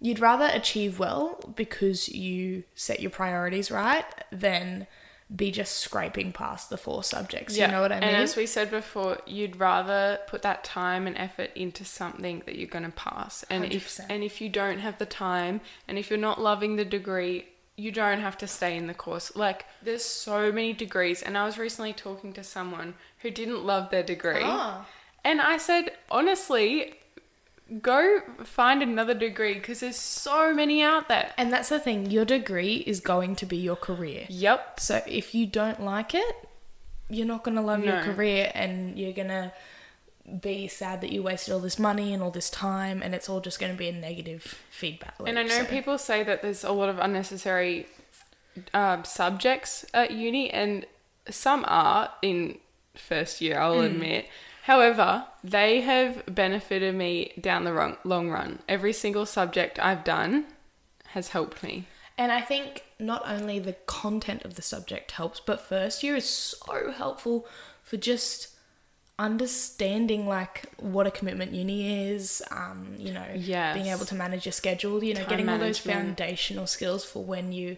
you'd 0.00 0.18
rather 0.18 0.48
achieve 0.52 0.98
well 0.98 1.38
because 1.56 2.08
you 2.08 2.64
set 2.74 3.00
your 3.00 3.10
priorities 3.10 3.70
right 3.70 4.04
than 4.32 4.86
be 5.34 5.50
just 5.52 5.76
scraping 5.76 6.32
past 6.32 6.70
the 6.70 6.76
four 6.76 7.04
subjects. 7.04 7.56
You 7.56 7.68
know 7.68 7.80
what 7.80 7.92
I 7.92 8.00
mean? 8.00 8.08
And 8.08 8.16
as 8.16 8.34
we 8.34 8.46
said 8.46 8.70
before, 8.70 9.18
you'd 9.26 9.56
rather 9.56 10.18
put 10.26 10.42
that 10.42 10.64
time 10.64 11.06
and 11.06 11.16
effort 11.16 11.50
into 11.54 11.84
something 11.84 12.42
that 12.46 12.56
you're 12.56 12.66
going 12.66 12.84
to 12.84 12.90
pass. 12.90 13.44
And 13.48 13.64
if 13.66 13.88
100%. 13.88 14.06
and 14.08 14.24
if 14.24 14.40
you 14.40 14.48
don't 14.48 14.78
have 14.78 14.98
the 14.98 15.06
time, 15.06 15.60
and 15.86 15.98
if 15.98 16.10
you're 16.10 16.18
not 16.18 16.40
loving 16.40 16.76
the 16.76 16.84
degree, 16.84 17.46
you 17.84 17.90
don't 18.00 18.20
have 18.20 18.36
to 18.38 18.46
stay 18.46 18.72
in 18.80 18.86
the 18.86 18.94
course. 19.04 19.26
Like 19.44 19.60
there's 19.86 20.04
so 20.04 20.38
many 20.58 20.72
degrees, 20.84 21.22
and 21.22 21.36
I 21.40 21.44
was 21.48 21.56
recently 21.66 21.92
talking 21.92 22.32
to 22.34 22.44
someone 22.44 22.94
who 23.22 23.30
didn't 23.30 23.64
love 23.72 23.84
their 23.90 24.02
degree, 24.14 24.42
Ah. 24.44 24.86
and 25.24 25.40
I 25.40 25.56
said 25.58 25.84
honestly. 26.10 26.94
Go 27.82 28.02
find 28.42 28.82
another 28.82 29.14
degree 29.14 29.54
because 29.54 29.78
there's 29.78 29.94
so 29.96 30.52
many 30.52 30.82
out 30.82 31.06
there. 31.06 31.32
And 31.38 31.52
that's 31.52 31.68
the 31.68 31.78
thing, 31.78 32.10
your 32.10 32.24
degree 32.24 32.78
is 32.92 32.98
going 32.98 33.36
to 33.36 33.46
be 33.46 33.58
your 33.58 33.76
career. 33.76 34.26
Yep. 34.28 34.80
So 34.80 34.94
if 35.06 35.36
you 35.36 35.46
don't 35.46 35.80
like 35.80 36.12
it, 36.12 36.34
you're 37.08 37.28
not 37.34 37.44
going 37.44 37.54
to 37.54 37.62
love 37.62 37.84
your 37.84 38.00
career 38.02 38.50
and 38.56 38.98
you're 38.98 39.12
going 39.12 39.28
to 39.28 39.52
be 40.40 40.68
sad 40.68 41.00
that 41.00 41.10
you 41.10 41.22
wasted 41.22 41.52
all 41.54 41.60
this 41.60 41.78
money 41.78 42.12
and 42.12 42.22
all 42.22 42.30
this 42.30 42.50
time 42.50 43.02
and 43.02 43.14
it's 43.14 43.28
all 43.28 43.40
just 43.40 43.58
going 43.58 43.72
to 43.72 43.78
be 43.78 43.88
a 43.88 43.92
negative 43.92 44.54
feedback 44.70 45.18
loop. 45.18 45.28
And 45.28 45.38
I 45.38 45.42
know 45.42 45.60
So- 45.60 45.64
people 45.64 45.98
say 45.98 46.22
that 46.22 46.42
there's 46.42 46.64
a 46.64 46.72
lot 46.72 46.88
of 46.88 46.98
unnecessary 46.98 47.86
um, 48.74 49.04
subjects 49.04 49.86
at 49.94 50.10
uni, 50.10 50.50
and 50.50 50.84
some 51.28 51.64
are 51.68 52.10
in 52.20 52.58
first 52.94 53.40
year, 53.40 53.58
I'll 53.58 53.80
admit. 53.80 54.26
However, 54.64 55.24
they 55.42 55.80
have 55.82 56.22
benefited 56.26 56.94
me 56.94 57.32
down 57.40 57.64
the 57.64 57.72
wrong, 57.72 57.96
long 58.04 58.28
run. 58.28 58.58
Every 58.68 58.92
single 58.92 59.24
subject 59.24 59.78
I've 59.78 60.04
done 60.04 60.46
has 61.08 61.28
helped 61.28 61.62
me. 61.62 61.86
And 62.18 62.30
I 62.30 62.40
think 62.40 62.84
not 62.98 63.22
only 63.24 63.58
the 63.58 63.72
content 63.86 64.44
of 64.44 64.54
the 64.56 64.62
subject 64.62 65.12
helps, 65.12 65.40
but 65.40 65.60
first 65.60 66.02
year 66.02 66.16
is 66.16 66.28
so 66.28 66.90
helpful 66.90 67.46
for 67.82 67.96
just 67.96 68.48
understanding 69.20 70.26
like 70.26 70.64
what 70.78 71.06
a 71.06 71.10
commitment 71.10 71.52
uni 71.52 72.08
is, 72.08 72.42
um, 72.50 72.94
you 72.96 73.12
know, 73.12 73.26
being 73.74 73.86
able 73.86 74.06
to 74.06 74.14
manage 74.14 74.46
your 74.46 74.52
schedule, 74.52 75.04
you 75.04 75.12
know, 75.12 75.20
Time 75.20 75.28
getting 75.28 75.48
all 75.48 75.58
those 75.58 75.78
foundational 75.78 76.66
skills 76.66 77.04
for 77.04 77.22
when 77.22 77.52
you 77.52 77.76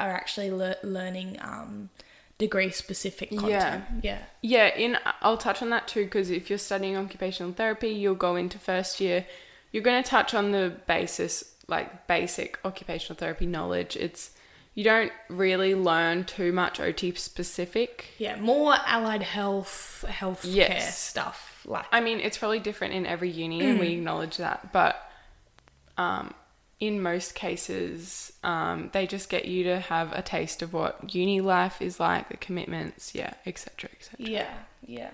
are 0.00 0.10
actually 0.10 0.50
le- 0.50 0.74
learning 0.82 1.38
um, 1.40 1.90
degree 2.38 2.70
specific 2.70 3.30
content. 3.30 3.50
yeah 3.52 3.82
Yeah. 4.02 4.18
Yeah, 4.42 4.76
in 4.76 4.98
I'll 5.22 5.36
touch 5.36 5.62
on 5.62 5.70
that 5.70 5.86
too 5.86 6.04
because 6.04 6.28
if 6.28 6.50
you're 6.50 6.58
studying 6.58 6.96
occupational 6.96 7.52
therapy, 7.52 7.90
you'll 7.90 8.16
go 8.16 8.34
into 8.34 8.58
first 8.58 9.00
year. 9.00 9.26
You're 9.70 9.84
going 9.84 10.02
to 10.02 10.08
touch 10.08 10.34
on 10.34 10.50
the 10.50 10.74
basis, 10.88 11.54
like 11.68 12.08
basic 12.08 12.58
occupational 12.64 13.16
therapy 13.16 13.46
knowledge. 13.46 13.94
It's 13.94 14.32
you 14.80 14.84
don't 14.84 15.12
really 15.28 15.74
learn 15.74 16.24
too 16.24 16.52
much 16.52 16.80
OT 16.80 17.14
specific. 17.14 18.06
Yeah, 18.16 18.36
more 18.40 18.76
allied 18.86 19.22
health, 19.22 20.06
health 20.08 20.40
care 20.40 20.52
Yes. 20.52 20.98
stuff. 20.98 21.60
Like, 21.66 21.84
I 21.92 22.00
mean, 22.00 22.18
it's 22.18 22.38
probably 22.38 22.60
different 22.60 22.94
in 22.94 23.04
every 23.04 23.28
uni, 23.28 23.60
and 23.60 23.78
we 23.78 23.88
acknowledge 23.88 24.38
that. 24.38 24.72
But 24.72 24.96
um, 25.98 26.32
in 26.80 27.02
most 27.02 27.34
cases, 27.34 28.32
um, 28.42 28.88
they 28.94 29.06
just 29.06 29.28
get 29.28 29.44
you 29.44 29.64
to 29.64 29.80
have 29.80 30.14
a 30.14 30.22
taste 30.22 30.62
of 30.62 30.72
what 30.72 31.14
uni 31.14 31.42
life 31.42 31.82
is 31.82 32.00
like, 32.00 32.30
the 32.30 32.38
commitments, 32.38 33.14
yeah, 33.14 33.34
etc., 33.44 33.90
etc. 33.94 34.16
yeah, 34.30 34.54
yeah. 34.86 35.10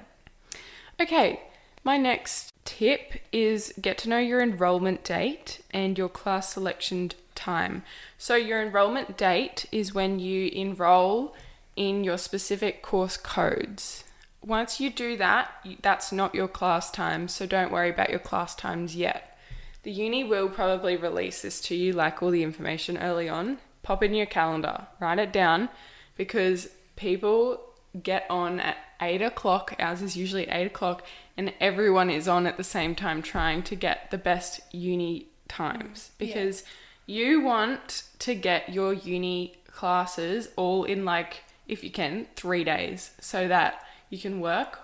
Okay, 1.01 1.41
my 1.83 1.97
next 1.97 2.53
tip 2.65 3.15
is 3.33 3.73
get 3.81 3.99
to 3.99 4.09
know 4.09 4.19
your 4.19 4.41
enrollment 4.41 5.03
date 5.03 5.61
and 5.73 5.99
your 5.99 6.09
class 6.09 6.53
selection 6.53 7.11
time. 7.47 7.83
So, 8.19 8.35
your 8.35 8.61
enrollment 8.61 9.17
date 9.17 9.67
is 9.71 9.95
when 9.95 10.19
you 10.19 10.49
enroll 10.49 11.35
in 11.77 12.03
your 12.03 12.19
specific 12.19 12.83
course 12.83 13.17
codes. 13.17 14.05
Once 14.45 14.81
you 14.81 14.91
do 14.91 15.17
that, 15.17 15.51
that's 15.83 16.11
not 16.11 16.35
your 16.35 16.49
class 16.49 16.91
time, 16.91 17.29
so 17.29 17.47
don't 17.47 17.73
worry 17.73 17.91
about 17.91 18.11
your 18.11 18.19
class 18.19 18.55
times 18.55 18.97
yet. 18.97 19.39
The 19.83 19.93
uni 19.93 20.25
will 20.25 20.49
probably 20.49 20.97
release 20.97 21.43
this 21.43 21.61
to 21.63 21.75
you, 21.77 21.93
like 21.93 22.23
all 22.23 22.31
the 22.31 22.43
information 22.43 22.99
early 22.99 23.29
on. 23.29 23.59
Pop 23.83 24.03
in 24.03 24.15
your 24.15 24.27
calendar, 24.27 24.87
write 24.99 25.21
it 25.21 25.33
down, 25.33 25.69
because 26.17 26.69
people 26.97 27.61
get 28.03 28.27
on 28.29 28.59
at 28.61 28.77
eight 29.01 29.23
o'clock. 29.23 29.75
Ours 29.79 30.03
is 30.03 30.17
usually 30.17 30.49
eight 30.49 30.67
o'clock, 30.67 31.05
and 31.37 31.53
everyone 31.61 32.11
is 32.11 32.27
on 32.27 32.47
at 32.47 32.57
the 32.57 32.65
same 32.65 32.95
time 32.95 33.23
trying 33.23 33.63
to 33.63 33.77
get 33.77 34.11
the 34.11 34.19
best 34.19 34.61
uni 34.73 35.29
times 35.49 36.11
because 36.19 36.65
you 37.07 37.41
want 37.41 38.03
to 38.21 38.35
get 38.35 38.69
your 38.73 38.93
uni 38.93 39.57
classes 39.71 40.49
all 40.57 40.85
in 40.85 41.05
like, 41.05 41.45
if 41.69 41.83
you 41.85 41.91
can, 41.91 42.27
three 42.37 42.65
days 42.65 43.13
so 43.21 43.47
that 43.49 43.83
you 44.11 44.19
can 44.19 44.41
work 44.41 44.81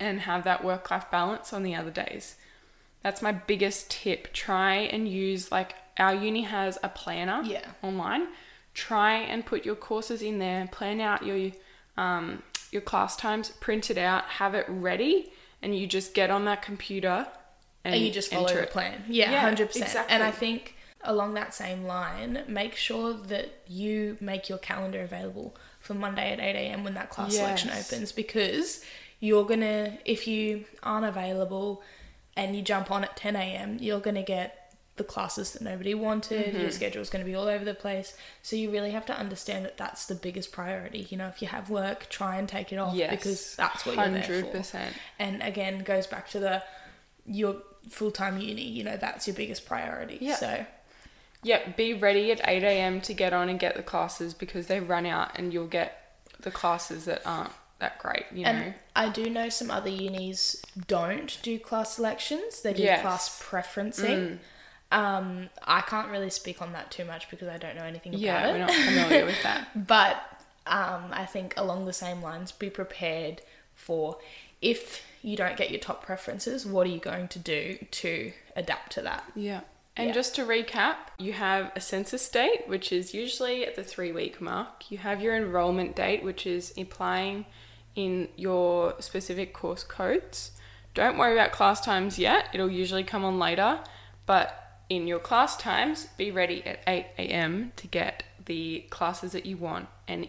and 0.00 0.20
have 0.20 0.44
that 0.44 0.64
work 0.64 0.90
life 0.90 1.10
balance 1.10 1.52
on 1.52 1.62
the 1.62 1.74
other 1.74 1.90
days. 1.90 2.36
That's 3.02 3.22
my 3.22 3.32
biggest 3.32 3.90
tip. 3.90 4.32
Try 4.32 4.74
and 4.76 5.08
use 5.08 5.50
like 5.50 5.74
our 5.98 6.14
uni 6.14 6.42
has 6.42 6.78
a 6.82 6.88
planner 6.88 7.42
Yeah. 7.44 7.64
online. 7.82 8.28
Try 8.74 9.14
and 9.14 9.44
put 9.44 9.64
your 9.64 9.74
courses 9.74 10.22
in 10.22 10.38
there, 10.38 10.68
plan 10.70 11.00
out 11.00 11.24
your 11.24 11.50
um, 11.96 12.42
your 12.70 12.82
class 12.82 13.16
times, 13.16 13.50
print 13.60 13.90
it 13.90 13.98
out, 13.98 14.24
have 14.24 14.54
it 14.54 14.66
ready, 14.68 15.32
and 15.62 15.76
you 15.76 15.86
just 15.86 16.14
get 16.14 16.30
on 16.30 16.44
that 16.44 16.62
computer 16.62 17.26
and, 17.84 17.94
and 17.94 18.04
you 18.04 18.12
just 18.12 18.30
follow 18.32 18.46
the 18.54 18.66
plan. 18.68 19.02
Yeah, 19.08 19.32
Yeah, 19.32 19.40
hundred 19.40 19.68
percent. 19.68 19.86
exactly. 19.86 20.14
And 20.14 20.22
I 20.22 20.30
think 20.30 20.76
along 21.02 21.34
that 21.34 21.54
same 21.54 21.84
line, 21.84 22.44
make 22.48 22.74
sure 22.74 23.12
that 23.12 23.62
you 23.66 24.16
make 24.20 24.48
your 24.48 24.58
calendar 24.58 25.02
available 25.02 25.56
for 25.80 25.94
Monday 25.94 26.32
at 26.32 26.40
eight 26.40 26.56
a.m. 26.56 26.84
when 26.84 26.94
that 26.94 27.10
class 27.10 27.34
selection 27.34 27.70
opens, 27.70 28.12
because 28.12 28.84
you're 29.20 29.44
gonna 29.44 29.98
if 30.04 30.26
you 30.26 30.64
aren't 30.82 31.06
available 31.06 31.82
and 32.36 32.54
you 32.54 32.62
jump 32.62 32.90
on 32.90 33.04
at 33.04 33.16
ten 33.16 33.36
a.m., 33.36 33.78
you're 33.80 34.00
gonna 34.00 34.22
get 34.22 34.58
the 34.98 35.04
classes 35.04 35.52
that 35.52 35.62
nobody 35.62 35.94
wanted. 35.94 36.48
Mm-hmm. 36.48 36.60
Your 36.60 36.70
schedule's 36.70 37.08
to 37.08 37.24
be 37.24 37.34
all 37.34 37.48
over 37.48 37.64
the 37.64 37.72
place. 37.72 38.14
So 38.42 38.56
you 38.56 38.70
really 38.70 38.90
have 38.90 39.06
to 39.06 39.16
understand 39.16 39.64
that 39.64 39.78
that's 39.78 40.06
the 40.06 40.14
biggest 40.14 40.52
priority. 40.52 41.06
You 41.08 41.16
know, 41.16 41.28
if 41.28 41.40
you 41.40 41.48
have 41.48 41.70
work, 41.70 42.08
try 42.10 42.36
and 42.36 42.48
take 42.48 42.72
it 42.72 42.76
off 42.76 42.94
Yes, 42.94 43.10
because 43.10 43.56
that's 43.56 43.86
what 43.86 43.96
you're 43.96 44.08
there 44.08 44.42
for. 44.42 44.58
100%. 44.58 44.80
And 45.18 45.42
again, 45.42 45.78
goes 45.84 46.06
back 46.06 46.28
to 46.30 46.40
the 46.40 46.62
your 47.24 47.56
full 47.88 48.10
time 48.10 48.38
uni. 48.38 48.68
You 48.68 48.84
know, 48.84 48.96
that's 48.96 49.26
your 49.26 49.36
biggest 49.36 49.64
priority. 49.66 50.18
Yeah. 50.20 50.34
So 50.34 50.66
Yep, 51.42 51.76
be 51.76 51.94
ready 51.94 52.32
at 52.32 52.40
8 52.46 52.62
a.m. 52.64 53.00
to 53.02 53.14
get 53.14 53.32
on 53.32 53.48
and 53.48 53.58
get 53.60 53.76
the 53.76 53.82
classes 53.82 54.34
because 54.34 54.66
they 54.66 54.80
run 54.80 55.06
out 55.06 55.38
and 55.38 55.52
you'll 55.52 55.66
get 55.68 56.16
the 56.40 56.50
classes 56.50 57.04
that 57.04 57.22
aren't 57.24 57.52
that 57.78 57.98
great, 58.00 58.24
you 58.32 58.44
know. 58.44 58.72
I 58.96 59.08
do 59.08 59.30
know 59.30 59.48
some 59.48 59.70
other 59.70 59.88
unis 59.88 60.60
don't 60.88 61.38
do 61.42 61.58
class 61.60 61.94
selections. 61.94 62.62
They 62.62 62.72
do 62.72 62.82
Yes. 62.82 62.98
Mm. 62.98 63.02
class 63.02 63.42
preferencing. 63.42 64.38
Um, 64.90 65.48
I 65.64 65.82
can't 65.82 66.08
really 66.10 66.30
speak 66.30 66.60
on 66.62 66.72
that 66.72 66.90
too 66.90 67.04
much 67.04 67.30
because 67.30 67.46
I 67.48 67.56
don't 67.58 67.76
know 67.76 67.84
anything 67.84 68.14
about 68.14 68.20
yeah, 68.20 68.48
it. 68.48 68.52
we're 68.52 68.58
not 68.58 68.70
familiar 68.72 69.24
with 69.26 69.40
that. 69.44 69.86
But 69.86 70.16
um, 70.66 71.04
I 71.12 71.24
think 71.26 71.54
along 71.56 71.86
the 71.86 71.92
same 71.92 72.20
lines, 72.20 72.50
be 72.52 72.68
prepared 72.70 73.42
for 73.74 74.18
if 74.60 75.04
you 75.22 75.36
don't 75.36 75.56
get 75.56 75.70
your 75.70 75.78
top 75.80 76.04
preferences, 76.04 76.66
what 76.66 76.86
are 76.86 76.90
you 76.90 76.98
going 76.98 77.28
to 77.28 77.38
do 77.38 77.78
to 77.92 78.32
adapt 78.56 78.92
to 78.92 79.02
that? 79.02 79.24
Yeah. 79.36 79.60
And 79.98 80.08
Yeah. 80.08 80.14
just 80.14 80.34
to 80.36 80.46
recap, 80.46 80.96
you 81.18 81.32
have 81.34 81.72
a 81.74 81.80
census 81.80 82.26
date, 82.28 82.68
which 82.68 82.92
is 82.92 83.12
usually 83.12 83.66
at 83.66 83.74
the 83.74 83.82
three 83.84 84.12
week 84.12 84.40
mark. 84.40 84.90
You 84.90 84.98
have 84.98 85.20
your 85.20 85.36
enrollment 85.36 85.96
date, 85.96 86.22
which 86.22 86.46
is 86.46 86.72
applying 86.78 87.44
in 87.96 88.28
your 88.36 88.94
specific 89.00 89.52
course 89.52 89.82
codes. 89.82 90.52
Don't 90.94 91.18
worry 91.18 91.32
about 91.32 91.50
class 91.52 91.80
times 91.80 92.18
yet, 92.18 92.48
it'll 92.54 92.70
usually 92.70 93.02
come 93.04 93.24
on 93.24 93.38
later. 93.38 93.80
But 94.24 94.78
in 94.88 95.06
your 95.06 95.18
class 95.18 95.56
times, 95.56 96.06
be 96.16 96.30
ready 96.30 96.64
at 96.64 96.80
8 96.86 97.06
a.m. 97.18 97.72
to 97.76 97.86
get 97.88 98.22
the 98.46 98.84
classes 98.90 99.32
that 99.32 99.44
you 99.46 99.56
want. 99.56 99.88
And 100.06 100.28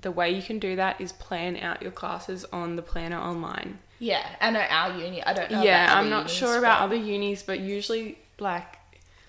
the 0.00 0.10
way 0.10 0.30
you 0.30 0.42
can 0.42 0.58
do 0.58 0.74
that 0.76 1.00
is 1.00 1.12
plan 1.12 1.56
out 1.58 1.82
your 1.82 1.92
classes 1.92 2.44
on 2.52 2.76
the 2.76 2.82
planner 2.82 3.18
online. 3.18 3.78
Yeah, 4.00 4.26
I 4.40 4.50
know 4.50 4.60
our 4.60 4.98
uni. 4.98 5.22
I 5.22 5.32
don't 5.32 5.50
know. 5.50 5.62
Yeah, 5.62 5.94
I'm 5.96 6.08
not 6.10 6.22
unis, 6.22 6.32
sure 6.32 6.58
about 6.58 6.78
but- 6.80 6.84
other 6.86 6.96
unis, 6.96 7.42
but 7.42 7.60
usually, 7.60 8.18
like, 8.40 8.78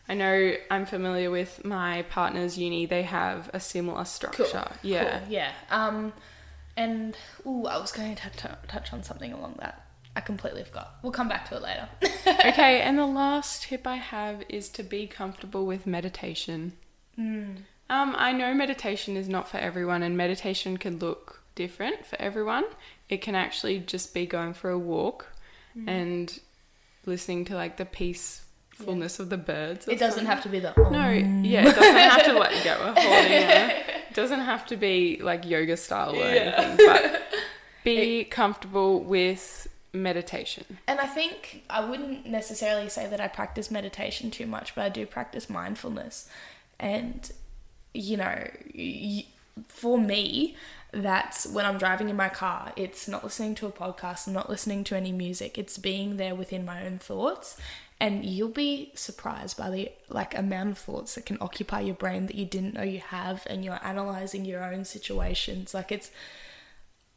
I 0.07 0.15
know 0.15 0.53
I'm 0.69 0.85
familiar 0.85 1.31
with 1.31 1.63
my 1.63 2.03
partner's 2.09 2.57
uni. 2.57 2.85
They 2.85 3.03
have 3.03 3.49
a 3.53 3.59
similar 3.59 4.05
structure. 4.05 4.43
Cool. 4.43 4.71
Yeah. 4.81 5.19
Cool, 5.19 5.29
Yeah. 5.29 5.51
Um, 5.69 6.13
and 6.75 7.15
ooh, 7.45 7.65
I 7.65 7.77
was 7.77 7.91
going 7.91 8.15
to 8.15 8.29
t- 8.31 8.47
touch 8.67 8.91
on 8.93 9.03
something 9.03 9.31
along 9.31 9.55
that. 9.59 9.85
I 10.15 10.21
completely 10.21 10.63
forgot. 10.63 10.95
We'll 11.01 11.11
come 11.11 11.29
back 11.29 11.49
to 11.49 11.55
it 11.55 11.61
later. 11.61 11.89
okay, 12.45 12.81
and 12.81 12.99
the 12.99 13.05
last 13.05 13.63
tip 13.63 13.87
I 13.87 13.95
have 13.95 14.43
is 14.49 14.69
to 14.69 14.83
be 14.83 15.07
comfortable 15.07 15.65
with 15.65 15.87
meditation. 15.87 16.73
Hmm. 17.15 17.51
Um, 17.89 18.15
I 18.17 18.31
know 18.31 18.53
meditation 18.53 19.17
is 19.17 19.27
not 19.29 19.47
for 19.49 19.57
everyone, 19.57 20.03
and 20.03 20.15
meditation 20.17 20.77
can 20.77 20.99
look 20.99 21.41
different 21.55 22.05
for 22.05 22.19
everyone. 22.21 22.65
It 23.09 23.21
can 23.21 23.35
actually 23.35 23.79
just 23.79 24.13
be 24.13 24.25
going 24.25 24.53
for 24.53 24.69
a 24.69 24.77
walk 24.79 25.27
Hmm. 25.73 25.89
and 25.89 26.39
listening 27.05 27.45
to 27.45 27.55
like 27.55 27.77
the 27.77 27.85
peacefulness 28.77 29.19
of 29.19 29.29
the 29.29 29.37
birds. 29.37 29.87
it 29.87 29.99
doesn't 29.99 30.25
something. 30.25 30.25
have 30.25 30.43
to 30.43 30.49
be 30.49 30.59
the. 30.59 30.73
No, 30.77 31.07
oh. 31.07 31.41
yeah, 31.43 31.67
it 31.67 31.75
doesn't 31.75 31.95
have 31.95 32.23
to 32.25 32.31
you 32.31 32.63
go. 32.63 32.77
We're 32.79 33.01
holding 33.01 33.31
it. 33.31 33.85
It 34.09 34.13
doesn't 34.13 34.41
have 34.41 34.65
to 34.67 34.77
be 34.77 35.19
like 35.21 35.45
yoga 35.45 35.77
style 35.77 36.15
or 36.15 36.23
anything, 36.23 36.77
but 36.85 37.23
be 37.83 38.23
comfortable 38.25 39.01
with 39.01 39.67
meditation. 39.93 40.79
And 40.87 40.99
I 40.99 41.07
think 41.07 41.63
I 41.69 41.85
wouldn't 41.85 42.25
necessarily 42.25 42.89
say 42.89 43.07
that 43.07 43.21
I 43.21 43.27
practice 43.27 43.69
meditation 43.69 44.31
too 44.31 44.45
much, 44.45 44.75
but 44.75 44.83
I 44.83 44.89
do 44.89 45.05
practice 45.05 45.49
mindfulness. 45.49 46.27
And, 46.79 47.31
you 47.93 48.17
know, 48.17 48.47
y- 48.75 49.25
for 49.67 49.99
me, 49.99 50.55
that's 50.91 51.47
when 51.47 51.65
I'm 51.65 51.77
driving 51.77 52.09
in 52.09 52.15
my 52.15 52.29
car. 52.29 52.71
It's 52.75 53.07
not 53.07 53.23
listening 53.23 53.55
to 53.55 53.67
a 53.67 53.71
podcast, 53.71 54.27
I'm 54.27 54.33
not 54.33 54.49
listening 54.49 54.83
to 54.85 54.95
any 54.95 55.11
music. 55.11 55.57
It's 55.57 55.77
being 55.77 56.17
there 56.17 56.35
within 56.35 56.65
my 56.65 56.85
own 56.85 56.99
thoughts. 56.99 57.57
And 58.03 58.25
you'll 58.25 58.49
be 58.49 58.91
surprised 58.95 59.55
by 59.55 59.69
the 59.69 59.89
like 60.09 60.37
amount 60.37 60.71
of 60.71 60.77
thoughts 60.77 61.15
that 61.15 61.25
can 61.25 61.37
occupy 61.39 61.79
your 61.79 61.95
brain 61.95 62.25
that 62.25 62.35
you 62.35 62.43
didn't 62.43 62.73
know 62.73 62.83
you 62.83 62.99
have 62.99 63.47
and 63.49 63.63
you're 63.63 63.79
analyzing 63.81 64.43
your 64.43 64.61
own 64.61 64.83
situations. 64.83 65.73
Like 65.73 65.89
it's 65.89 66.11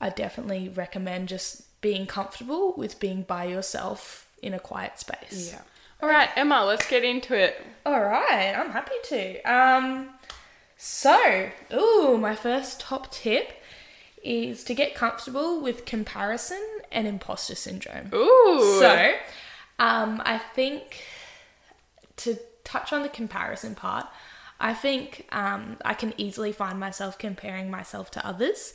I 0.00 0.10
definitely 0.10 0.68
recommend 0.68 1.26
just 1.26 1.80
being 1.80 2.06
comfortable 2.06 2.72
with 2.76 3.00
being 3.00 3.22
by 3.22 3.46
yourself 3.46 4.28
in 4.40 4.54
a 4.54 4.60
quiet 4.60 5.00
space. 5.00 5.50
Yeah. 5.52 5.62
All 6.00 6.08
right, 6.08 6.28
Emma, 6.36 6.64
let's 6.64 6.88
get 6.88 7.02
into 7.02 7.34
it. 7.34 7.60
All 7.84 8.04
right, 8.04 8.54
I'm 8.56 8.70
happy 8.70 8.94
to. 9.08 9.42
Um, 9.42 10.10
so, 10.76 11.50
ooh, 11.74 12.16
my 12.16 12.36
first 12.36 12.78
top 12.78 13.10
tip 13.10 13.60
is 14.22 14.62
to 14.64 14.74
get 14.74 14.94
comfortable 14.94 15.60
with 15.60 15.84
comparison 15.84 16.64
and 16.92 17.08
imposter 17.08 17.56
syndrome. 17.56 18.10
Ooh. 18.14 18.78
So, 18.78 19.14
um, 19.78 20.22
I 20.24 20.38
think 20.38 21.04
to 22.18 22.38
touch 22.64 22.92
on 22.92 23.02
the 23.02 23.08
comparison 23.08 23.74
part, 23.74 24.06
I 24.58 24.72
think 24.72 25.26
um, 25.32 25.76
I 25.84 25.94
can 25.94 26.14
easily 26.16 26.52
find 26.52 26.80
myself 26.80 27.18
comparing 27.18 27.70
myself 27.70 28.10
to 28.12 28.26
others, 28.26 28.74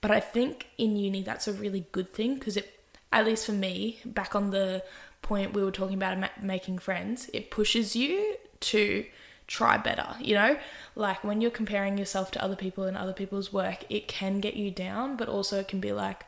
but 0.00 0.10
I 0.10 0.20
think 0.20 0.68
in 0.76 0.96
uni 0.96 1.22
that's 1.22 1.46
a 1.46 1.52
really 1.52 1.86
good 1.92 2.12
thing 2.12 2.34
because 2.34 2.56
it, 2.56 2.80
at 3.12 3.26
least 3.26 3.46
for 3.46 3.52
me, 3.52 4.00
back 4.04 4.34
on 4.34 4.50
the 4.50 4.82
point 5.22 5.52
we 5.52 5.62
were 5.62 5.70
talking 5.70 5.96
about 5.96 6.42
making 6.42 6.78
friends, 6.78 7.30
it 7.32 7.50
pushes 7.50 7.94
you 7.94 8.36
to 8.60 9.04
try 9.46 9.76
better. 9.76 10.16
You 10.20 10.34
know, 10.34 10.58
like 10.96 11.22
when 11.22 11.40
you're 11.40 11.50
comparing 11.50 11.96
yourself 11.96 12.30
to 12.32 12.42
other 12.42 12.56
people 12.56 12.84
and 12.84 12.96
other 12.96 13.12
people's 13.12 13.52
work, 13.52 13.84
it 13.88 14.08
can 14.08 14.40
get 14.40 14.54
you 14.54 14.70
down, 14.70 15.16
but 15.16 15.28
also 15.28 15.60
it 15.60 15.68
can 15.68 15.80
be 15.80 15.92
like, 15.92 16.24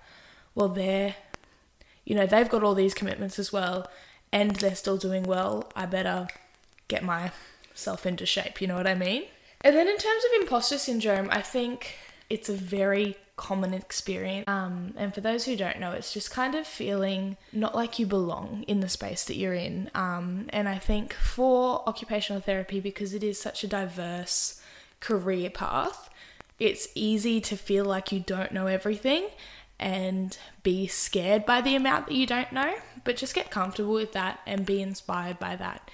well, 0.54 0.68
they're 0.68 1.16
you 2.04 2.16
know, 2.16 2.26
they've 2.26 2.48
got 2.48 2.64
all 2.64 2.74
these 2.74 2.94
commitments 2.94 3.38
as 3.38 3.52
well 3.52 3.86
and 4.32 4.56
they're 4.56 4.74
still 4.74 4.96
doing 4.96 5.24
well. 5.24 5.70
I 5.76 5.86
better 5.86 6.28
get 6.88 7.04
myself 7.04 8.06
into 8.06 8.26
shape, 8.26 8.60
you 8.60 8.66
know 8.66 8.76
what 8.76 8.86
I 8.86 8.94
mean? 8.94 9.24
And 9.60 9.76
then 9.76 9.88
in 9.88 9.96
terms 9.96 10.24
of 10.24 10.40
imposter 10.40 10.78
syndrome, 10.78 11.28
I 11.30 11.42
think 11.42 11.94
it's 12.28 12.48
a 12.48 12.54
very 12.54 13.16
common 13.36 13.74
experience. 13.74 14.44
Um, 14.48 14.94
and 14.96 15.14
for 15.14 15.20
those 15.20 15.44
who 15.44 15.56
don't 15.56 15.80
know, 15.80 15.92
it's 15.92 16.12
just 16.12 16.30
kind 16.30 16.54
of 16.54 16.66
feeling 16.66 17.36
not 17.52 17.74
like 17.74 17.98
you 17.98 18.06
belong 18.06 18.64
in 18.66 18.80
the 18.80 18.88
space 18.88 19.24
that 19.24 19.36
you're 19.36 19.54
in. 19.54 19.90
Um, 19.94 20.46
and 20.50 20.68
I 20.68 20.78
think 20.78 21.12
for 21.12 21.86
occupational 21.88 22.42
therapy, 22.42 22.80
because 22.80 23.14
it 23.14 23.22
is 23.22 23.40
such 23.40 23.64
a 23.64 23.68
diverse 23.68 24.60
career 25.00 25.50
path, 25.50 26.10
it's 26.58 26.88
easy 26.94 27.40
to 27.40 27.56
feel 27.56 27.84
like 27.84 28.12
you 28.12 28.20
don't 28.20 28.52
know 28.52 28.66
everything 28.66 29.28
and 29.78 30.38
be 30.62 30.86
scared 30.86 31.44
by 31.44 31.60
the 31.60 31.74
amount 31.74 32.06
that 32.06 32.14
you 32.14 32.26
don't 32.26 32.52
know, 32.52 32.74
but 33.04 33.16
just 33.16 33.34
get 33.34 33.50
comfortable 33.50 33.94
with 33.94 34.12
that 34.12 34.40
and 34.46 34.66
be 34.66 34.80
inspired 34.82 35.38
by 35.38 35.56
that. 35.56 35.90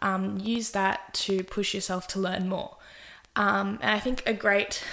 Um, 0.00 0.38
use 0.38 0.70
that 0.70 1.14
to 1.14 1.42
push 1.44 1.74
yourself 1.74 2.06
to 2.08 2.20
learn 2.20 2.48
more. 2.48 2.76
Um, 3.36 3.78
and 3.82 3.90
I 3.90 4.00
think 4.00 4.22
a 4.26 4.32
great 4.32 4.84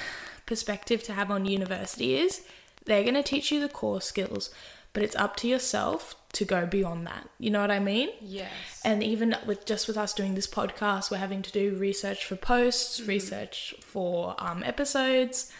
perspective 0.45 1.03
to 1.03 1.13
have 1.13 1.31
on 1.31 1.45
university 1.45 2.17
is 2.17 2.45
they're 2.85 3.03
going 3.03 3.15
to 3.15 3.23
teach 3.23 3.51
you 3.51 3.59
the 3.59 3.69
core 3.69 4.01
skills, 4.01 4.51
but 4.93 5.03
it's 5.03 5.15
up 5.15 5.35
to 5.37 5.47
yourself 5.47 6.15
to 6.33 6.45
go 6.45 6.65
beyond 6.65 7.07
that. 7.07 7.29
You 7.39 7.49
know 7.49 7.61
what 7.61 7.71
I 7.71 7.79
mean? 7.79 8.09
Yes. 8.21 8.81
And 8.83 9.01
even 9.01 9.35
with 9.45 9.65
just 9.65 9.87
with 9.87 9.97
us 9.97 10.13
doing 10.13 10.35
this 10.35 10.47
podcast, 10.47 11.09
we're 11.09 11.17
having 11.17 11.41
to 11.41 11.51
do 11.51 11.75
research 11.75 12.25
for 12.25 12.35
posts, 12.35 13.01
research 13.01 13.73
for 13.81 14.35
um, 14.37 14.61
episodes, 14.63 15.51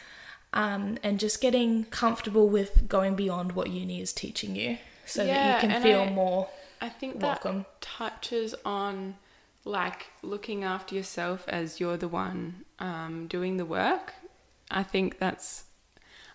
um, 0.53 0.97
and 1.01 1.19
just 1.19 1.41
getting 1.41 1.85
comfortable 1.85 2.47
with 2.49 2.87
going 2.87 3.15
beyond 3.15 3.53
what 3.53 3.69
uni 3.69 4.01
is 4.01 4.13
teaching 4.13 4.55
you, 4.55 4.77
so 5.05 5.25
that 5.25 5.27
Yeah, 5.27 5.61
you 5.61 5.67
can 5.69 5.81
feel 5.81 6.01
I- 6.01 6.09
more. 6.09 6.49
I 6.81 6.89
think 6.89 7.21
Welcome. 7.21 7.59
that 7.59 7.81
touches 7.81 8.53
on 8.65 9.15
like 9.63 10.07
looking 10.21 10.63
after 10.63 10.93
yourself 10.93 11.45
as 11.47 11.79
you're 11.79 11.97
the 11.97 12.07
one 12.07 12.65
um, 12.79 13.27
doing 13.27 13.57
the 13.57 13.65
work. 13.65 14.13
I 14.69 14.83
think 14.83 15.17
that's 15.17 15.63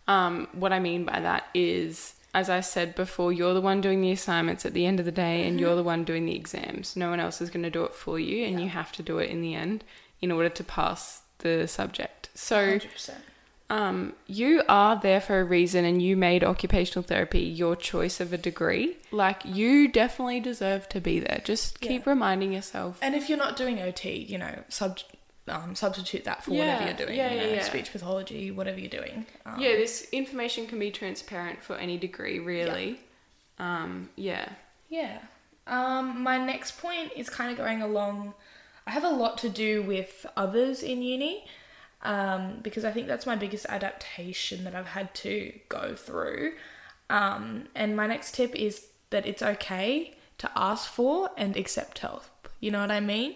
um, 0.09 0.48
what 0.52 0.72
I 0.72 0.80
mean 0.80 1.04
by 1.04 1.20
that 1.20 1.44
is 1.54 2.14
as 2.33 2.48
I 2.48 2.61
said 2.61 2.94
before, 2.94 3.33
you're 3.33 3.54
the 3.54 3.61
one 3.61 3.80
doing 3.80 4.00
the 4.00 4.12
assignments 4.12 4.64
at 4.64 4.72
the 4.72 4.87
end 4.87 5.00
of 5.00 5.04
the 5.06 5.12
day 5.12 5.46
and 5.48 5.59
you're 5.59 5.74
the 5.74 5.83
one 5.83 6.04
doing 6.04 6.26
the 6.26 6.37
exams. 6.37 6.94
No 6.96 7.11
one 7.11 7.18
else 7.20 7.40
is 7.40 7.50
going 7.50 7.64
to 7.64 7.70
do 7.70 7.83
it 7.85 7.92
for 7.94 8.18
you 8.20 8.44
and 8.44 8.59
Yeah. 8.59 8.64
you 8.64 8.70
have 8.70 8.92
to 8.92 9.02
do 9.02 9.18
it 9.18 9.30
in 9.30 9.40
the 9.40 9.54
end 9.54 9.83
in 10.20 10.30
order 10.30 10.48
to 10.48 10.62
pass 10.64 11.22
the 11.38 11.66
subject. 11.66 12.28
So, 12.35 12.56
100%. 12.78 13.14
Um, 13.70 14.12
you 14.26 14.62
are 14.68 15.00
there 15.00 15.20
for 15.20 15.40
a 15.40 15.44
reason 15.44 15.85
and 15.85 16.02
you 16.02 16.16
made 16.16 16.42
occupational 16.44 17.02
therapy 17.02 17.40
your 17.40 17.76
choice 17.76 18.20
of 18.20 18.33
a 18.33 18.37
degree. 18.38 18.96
Like, 19.12 19.42
you 19.44 19.88
definitely 19.88 20.40
deserve 20.40 20.88
to 20.90 21.00
be 21.00 21.20
there. 21.20 21.40
Just 21.44 21.80
keep 21.80 22.04
Yeah. 22.04 22.11
reminding 22.11 22.52
yourself. 22.52 22.98
And 23.00 23.14
if 23.14 23.28
you're 23.28 23.38
not 23.38 23.56
doing 23.56 23.80
OT, 23.80 24.12
you 24.16 24.38
know, 24.38 24.64
sub, 24.68 24.98
um, 25.48 25.74
substitute 25.76 26.24
that 26.24 26.42
for 26.44 26.50
whatever 26.50 26.85
you're 26.85 26.94
doing. 26.94 27.16
yeah, 27.16 27.30
you 27.33 27.37
know, 27.40 27.46
yeah, 27.46 27.54
yeah. 27.54 27.62
Speech 27.62 27.92
pathology, 27.92 28.50
whatever 28.50 28.78
you're 28.78 28.90
doing. 28.90 29.24
Um, 29.46 29.61
Yeah, 29.61 29.70
this 29.76 30.09
information 30.11 30.66
can 30.66 30.78
be 30.80 30.90
transparent 30.90 31.62
for 31.62 31.76
any 31.76 31.96
degree, 31.96 32.38
really. 32.40 33.00
Um, 33.59 34.11
yeah. 34.16 34.48
Yeah. 34.88 35.18
Um, 35.66 36.22
my 36.22 36.38
next 36.44 36.80
point 36.80 37.12
is 37.16 37.30
kind 37.30 37.52
of 37.52 37.56
going 37.56 37.83
along. 37.83 38.35
I 38.87 38.90
have 38.90 39.04
a 39.04 39.11
lot 39.11 39.38
to 39.38 39.48
do 39.48 39.83
with 39.83 40.26
others 40.37 40.83
in 40.83 41.02
uni 41.02 41.46
um, 42.02 42.58
because 42.62 42.84
I 42.84 42.92
think 42.92 43.06
that's 43.06 43.26
my 43.26 43.36
biggest 43.36 43.66
adaptation 43.66 44.64
that 44.64 44.74
I've 44.74 44.88
had 44.88 45.14
to 45.16 45.52
go 45.68 45.94
through. 45.94 46.52
Um, 47.08 47.64
and 47.74 47.96
my 47.96 48.06
next 48.06 48.34
tip 48.34 48.54
is 48.54 48.86
that 49.10 49.26
it's 49.26 49.42
okay 49.42 50.14
to 50.38 50.50
ask 50.56 50.90
for 50.90 51.30
and 51.36 51.56
accept 51.56 51.98
help. 51.98 52.24
You 52.60 52.70
know 52.70 52.80
what 52.80 52.90
I 52.90 53.00
mean? 53.00 53.34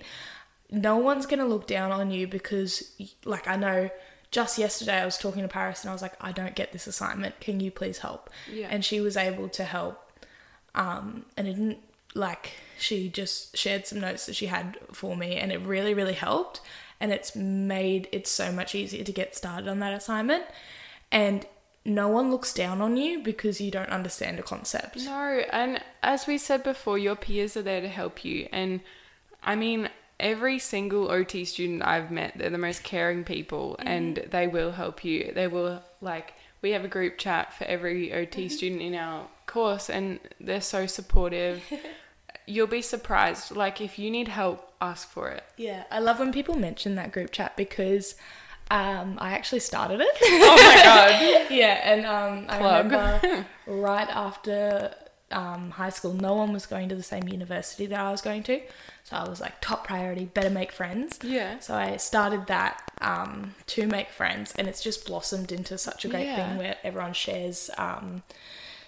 No 0.71 0.97
one's 0.97 1.27
going 1.27 1.41
to 1.41 1.45
look 1.45 1.67
down 1.67 1.93
on 1.93 2.11
you 2.11 2.27
because, 2.27 2.93
like, 3.25 3.49
I 3.49 3.57
know 3.57 3.91
just 4.31 4.59
yesterday 4.59 5.01
I 5.01 5.05
was 5.05 5.19
talking 5.19 5.43
to 5.43 5.49
Paris 5.49 5.83
and 5.83 5.91
I 5.91 5.93
was 5.93 6.03
like, 6.03 6.15
I 6.21 6.33
don't 6.33 6.55
get 6.55 6.73
this 6.73 6.87
assignment. 6.87 7.41
Can 7.41 7.61
you 7.61 7.71
please 7.71 7.99
help? 7.99 8.31
Yeah. 8.51 8.69
And 8.71 8.85
she 8.85 9.01
was 9.01 9.17
able 9.17 9.49
to 9.51 9.65
help 9.65 10.05
um, 10.75 11.25
and 11.37 11.47
it 11.47 11.55
didn't 11.55 11.79
like 12.15 12.53
she 12.79 13.09
just 13.09 13.57
shared 13.57 13.87
some 13.87 14.01
notes 14.01 14.27
that 14.27 14.37
she 14.37 14.47
had 14.47 14.79
for 14.93 15.17
me 15.17 15.37
and 15.37 15.51
it 15.51 15.61
really 15.61 15.95
really 15.95 16.13
helped 16.13 16.61
and 17.01 17.13
it's 17.13 17.35
made 17.37 18.09
it 18.13 18.27
so 18.27 18.53
much 18.53 18.75
easier 18.75 19.05
to 19.05 19.13
get 19.13 19.37
started 19.37 19.69
on 19.69 19.81
that 19.81 19.93
assignment 19.93 20.45
and 21.11 21.47
no 21.85 22.09
one 22.09 22.31
looks 22.31 22.55
down 22.55 22.81
on 22.81 22.97
you 22.97 23.23
because 23.23 23.61
you 23.61 23.71
don't 23.71 23.91
understand 23.91 24.39
a 24.39 24.43
concept 24.43 25.05
No, 25.05 25.43
and 25.53 25.83
as 26.03 26.27
we 26.27 26.39
said 26.39 26.63
before, 26.63 26.97
your 26.99 27.17
peers 27.17 27.57
are 27.57 27.63
there 27.63 27.81
to 27.81 27.89
help 27.89 28.25
you. 28.25 28.49
And 28.53 28.81
I 29.43 29.55
mean, 29.55 29.91
every 30.19 30.59
single 30.59 31.11
OT 31.11 31.45
student 31.45 31.83
I've 31.85 32.11
met, 32.11 32.35
they're 32.37 32.51
the 32.51 32.59
most 32.59 32.83
caring 32.83 33.25
people 33.25 33.77
mm-hmm. 33.79 33.89
and 33.89 34.17
they 34.31 34.47
will 34.47 34.73
help 34.73 35.05
you. 35.05 35.33
They 35.35 35.47
will, 35.47 35.83
like, 36.01 36.35
we 36.63 36.71
have 36.71 36.85
a 36.85 36.89
group 36.89 37.19
chat 37.19 37.53
for 37.53 37.65
every 37.65 38.13
OT 38.13 38.47
mm-hmm. 38.47 38.55
student 38.55 38.83
in 38.83 38.95
our 38.95 39.29
course 39.47 39.91
and 39.91 40.21
they're 40.41 40.61
so 40.63 40.87
supportive. 40.87 41.63
You'll 42.47 42.67
be 42.67 42.83
surprised. 42.83 43.55
Like, 43.57 43.81
if 43.81 43.99
you 43.99 44.11
need 44.11 44.29
help, 44.29 44.71
ask 44.81 45.09
for 45.09 45.29
it. 45.31 45.43
yeah 45.57 45.85
i 45.91 45.99
love 45.99 46.19
when 46.19 46.31
people 46.31 46.57
mention 46.57 46.95
that 46.97 47.11
group 47.11 47.31
chat 47.33 47.57
because 47.57 48.17
um, 48.71 49.17
i 49.19 49.33
actually 49.33 49.61
started 49.61 49.99
it 50.03 50.15
Oh 50.21 50.57
my 50.57 50.83
god. 50.85 51.51
yeah, 51.51 51.81
and 51.91 52.05
um, 52.05 52.45
I 52.51 52.57
remember 52.59 53.47
right 53.67 54.09
after 54.11 54.95
um, 55.31 55.71
high 55.71 55.89
school, 55.91 56.13
no 56.13 56.35
one 56.35 56.53
was 56.53 56.67
going 56.67 56.89
to 56.91 56.95
the 56.95 57.03
same 57.03 57.27
university 57.29 57.87
that 57.87 57.99
I 57.99 58.11
was 58.11 58.21
going 58.21 58.43
to. 58.45 58.61
So 59.05 59.17
I 59.17 59.29
was 59.29 59.41
like, 59.41 59.61
top 59.61 59.87
priority, 59.87 60.27
better 60.27 60.51
make 60.51 60.71
friends. 60.71 61.19
Yeah. 61.23 61.59
So 61.61 61.75
I 61.75 61.97
started 61.97 62.47
that 62.47 62.83
um, 63.01 63.55
to 63.69 63.87
make 63.87 64.11
friends, 64.11 64.53
and 64.57 64.69
it's 64.69 64.83
just 64.83 65.07
blossomed 65.07 65.51
into 65.51 65.77
such 65.79 66.05
a 66.05 66.09
great 66.09 66.27
Yeah. 66.27 66.37
thing 66.51 66.59
where 66.59 66.77
everyone 66.85 67.15
shares 67.15 67.69
um, 67.79 68.23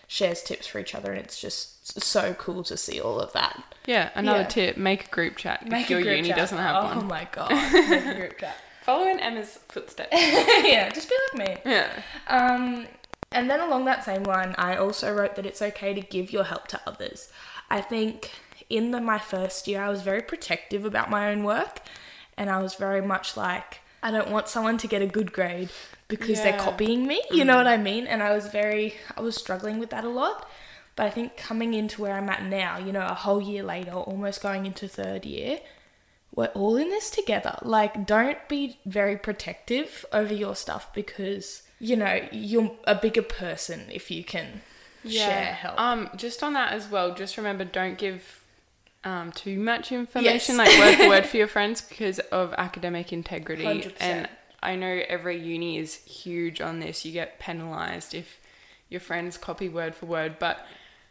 shares 0.06 0.42
tips 0.42 0.66
for 0.66 0.78
each 0.78 0.94
other, 0.94 1.10
and 1.12 1.20
it's 1.20 1.40
just 1.40 2.00
so 2.02 2.34
cool 2.34 2.62
to 2.64 2.76
see 2.76 3.00
all 3.00 3.20
of 3.20 3.32
that. 3.32 3.62
Yeah, 3.86 4.10
another 4.14 4.40
Yeah. 4.40 4.46
tip 4.46 4.76
make 4.76 5.06
a 5.06 5.10
group 5.10 5.36
chat 5.36 5.66
Make 5.68 5.84
if 5.84 5.90
your 5.90 6.00
uni 6.00 6.28
chat. 6.28 6.36
doesn't 6.36 6.58
have 6.58 6.76
oh 6.84 6.96
one. 6.96 7.06
my 7.06 7.28
god, 7.32 7.50
make 7.50 8.06
a 8.06 8.14
group 8.14 8.38
chat. 8.38 8.56
Follow 8.82 9.08
in 9.08 9.18
Emma's 9.18 9.58
footsteps. 9.68 10.10
yeah, 10.12 10.88
just 10.90 11.08
be 11.08 11.16
like 11.34 11.48
me. 11.48 11.56
Yeah. 11.70 11.88
Um, 12.28 12.86
and 13.32 13.50
then 13.50 13.60
along 13.60 13.84
that 13.86 14.04
same 14.04 14.22
line, 14.22 14.54
I 14.58 14.76
also 14.76 15.12
wrote 15.12 15.34
that 15.36 15.44
it's 15.46 15.60
okay 15.60 15.92
to 15.92 16.00
give 16.00 16.32
your 16.32 16.44
help 16.44 16.68
to 16.68 16.80
others. 16.86 17.28
I 17.68 17.80
think 17.80 18.30
in 18.70 18.92
the, 18.92 19.00
my 19.00 19.18
first 19.18 19.66
year, 19.66 19.82
I 19.82 19.88
was 19.88 20.02
very 20.02 20.22
protective 20.22 20.84
about 20.84 21.10
my 21.10 21.30
own 21.32 21.42
work, 21.42 21.80
and 22.36 22.48
I 22.48 22.62
was 22.62 22.74
very 22.76 23.02
much 23.02 23.36
like, 23.36 23.80
I 24.04 24.12
don't 24.12 24.30
want 24.30 24.46
someone 24.48 24.78
to 24.78 24.86
get 24.86 25.02
a 25.02 25.06
good 25.06 25.32
grade 25.32 25.70
because 26.08 26.42
they're 26.42 26.58
copying 26.58 27.06
me. 27.06 27.22
You 27.30 27.44
know 27.44 27.56
what 27.56 27.66
I 27.66 27.76
mean? 27.76 28.06
And 28.06 28.22
I 28.22 28.32
was 28.34 28.46
very, 28.48 28.94
I 29.16 29.20
was 29.20 29.36
struggling 29.36 29.78
with 29.78 29.90
that 29.90 30.04
a 30.04 30.08
lot. 30.08 30.48
But 30.94 31.06
I 31.06 31.10
think 31.10 31.36
coming 31.36 31.74
into 31.74 32.00
where 32.00 32.14
I'm 32.14 32.28
at 32.30 32.42
now, 32.44 32.78
you 32.78 32.90
know, 32.92 33.04
a 33.06 33.14
whole 33.14 33.40
year 33.42 33.62
later, 33.62 33.92
almost 33.92 34.42
going 34.42 34.64
into 34.64 34.88
third 34.88 35.26
year, 35.26 35.60
we're 36.34 36.46
all 36.46 36.76
in 36.76 36.88
this 36.88 37.10
together. 37.10 37.58
Like, 37.62 38.06
don't 38.06 38.38
be 38.48 38.78
very 38.86 39.16
protective 39.18 40.06
over 40.12 40.32
your 40.32 40.54
stuff 40.56 40.92
because, 40.94 41.62
you 41.78 41.96
know, 41.96 42.26
you're 42.32 42.72
a 42.84 42.94
bigger 42.94 43.22
person 43.22 43.86
if 43.92 44.10
you 44.10 44.24
can 44.24 44.62
share 45.06 45.52
help. 45.52 45.78
Um, 45.78 46.08
just 46.16 46.42
on 46.42 46.54
that 46.54 46.72
as 46.72 46.88
well, 46.88 47.14
just 47.14 47.36
remember 47.36 47.64
don't 47.64 47.98
give 47.98 48.42
um, 49.04 49.32
too 49.32 49.58
much 49.58 49.92
information, 49.92 50.56
Yes. 50.56 50.58
like 50.58 50.78
word 50.78 50.96
for 50.96 51.08
word 51.10 51.26
for 51.26 51.36
your 51.36 51.46
friends 51.46 51.80
because 51.80 52.18
of 52.18 52.54
academic 52.58 53.12
integrity. 53.12 53.64
100%. 53.64 53.92
And 54.00 54.28
I 54.66 54.76
know 54.76 55.00
every 55.08 55.38
uni 55.38 55.78
is 55.78 55.94
huge 55.94 56.60
on 56.60 56.80
this. 56.80 57.04
You 57.04 57.12
get 57.12 57.38
penalized 57.38 58.14
if 58.14 58.38
your 58.88 59.00
friends 59.00 59.38
copy 59.38 59.68
word 59.68 59.94
for 59.94 60.06
word, 60.06 60.38
but 60.38 60.64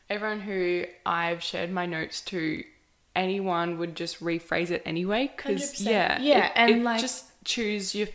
everyone 0.09 0.41
who 0.41 0.85
I've 1.05 1.41
shared 1.41 1.71
my 1.71 1.85
notes 1.85 2.21
to, 2.21 2.63
anyone 3.15 3.77
would 3.79 3.95
just 3.95 4.19
rephrase 4.21 4.71
it 4.71 4.81
anyway 4.85 5.31
because 5.35 5.79
yeah, 5.81 6.19
Yeah, 6.21 6.45
it- 6.47 6.51
and, 6.55 6.71
it 6.71 6.83
like- 6.83 7.01
just 7.01 7.25
choose 7.45 7.95
your 7.95 8.07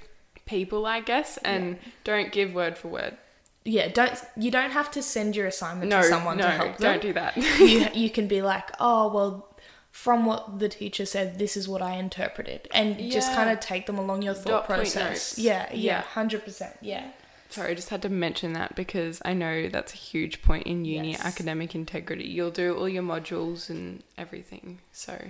people, 0.46 0.87
I 0.87 1.00
guess, 1.00 1.37
and 1.38 1.79
don't 2.05 2.33
give 2.33 2.53
word 2.55 2.76
for 2.76 2.88
word. 2.88 3.16
yeah, 3.64 3.88
don't 3.88 4.12
you 4.37 4.50
don't 4.50 4.70
have 4.72 4.90
to 4.92 5.03
send 5.03 5.37
your 5.37 5.46
assignment 5.46 5.90
No, 5.90 6.00
to 6.03 6.09
someone 6.09 6.37
no, 6.38 6.44
to 6.44 6.50
help 6.50 6.76
them. 6.79 6.92
don't 6.92 7.03
do 7.03 7.12
that. 7.12 7.37
you 7.37 7.87
you 7.94 8.11
can 8.11 8.26
be 8.26 8.42
like, 8.42 8.70
oh 8.81 9.12
well, 9.12 9.46
from 9.90 10.24
what 10.24 10.59
the 10.61 10.68
teacher 10.68 11.05
said, 11.05 11.38
this 11.38 11.57
is 11.57 11.68
what 11.68 11.83
I 11.83 11.96
interpreted, 11.96 12.68
and 12.72 12.98
just 13.11 13.33
kind 13.35 13.50
of 13.50 13.61
take 13.61 13.87
them 13.87 13.98
along 13.98 14.22
your 14.22 14.35
thought 14.35 14.50
Dot 14.50 14.66
process. 14.66 15.38
Yeah, 15.38 15.68
yeah, 15.72 15.76
Yeah. 15.96 16.00
hundred 16.03 16.44
percent. 16.44 16.76
Yeah, 16.81 17.11
Sorry, 17.48 17.72
I 17.72 17.74
just 17.74 17.88
had 17.88 18.00
to 18.03 18.09
mention 18.09 18.53
that 18.53 18.76
because 18.76 19.20
I 19.24 19.33
know 19.35 19.68
that's 19.68 19.92
a 19.92 19.96
huge 19.96 20.40
point 20.40 20.68
in 20.68 20.85
uni 20.85 21.11
Yes. 21.12 21.24
academic 21.24 21.74
integrity. 21.74 22.24
You'll 22.29 22.53
do 22.53 22.76
all 22.79 22.88
your 22.88 23.03
modules 23.03 23.68
and 23.68 24.05
everything. 24.16 24.79
So 24.92 25.20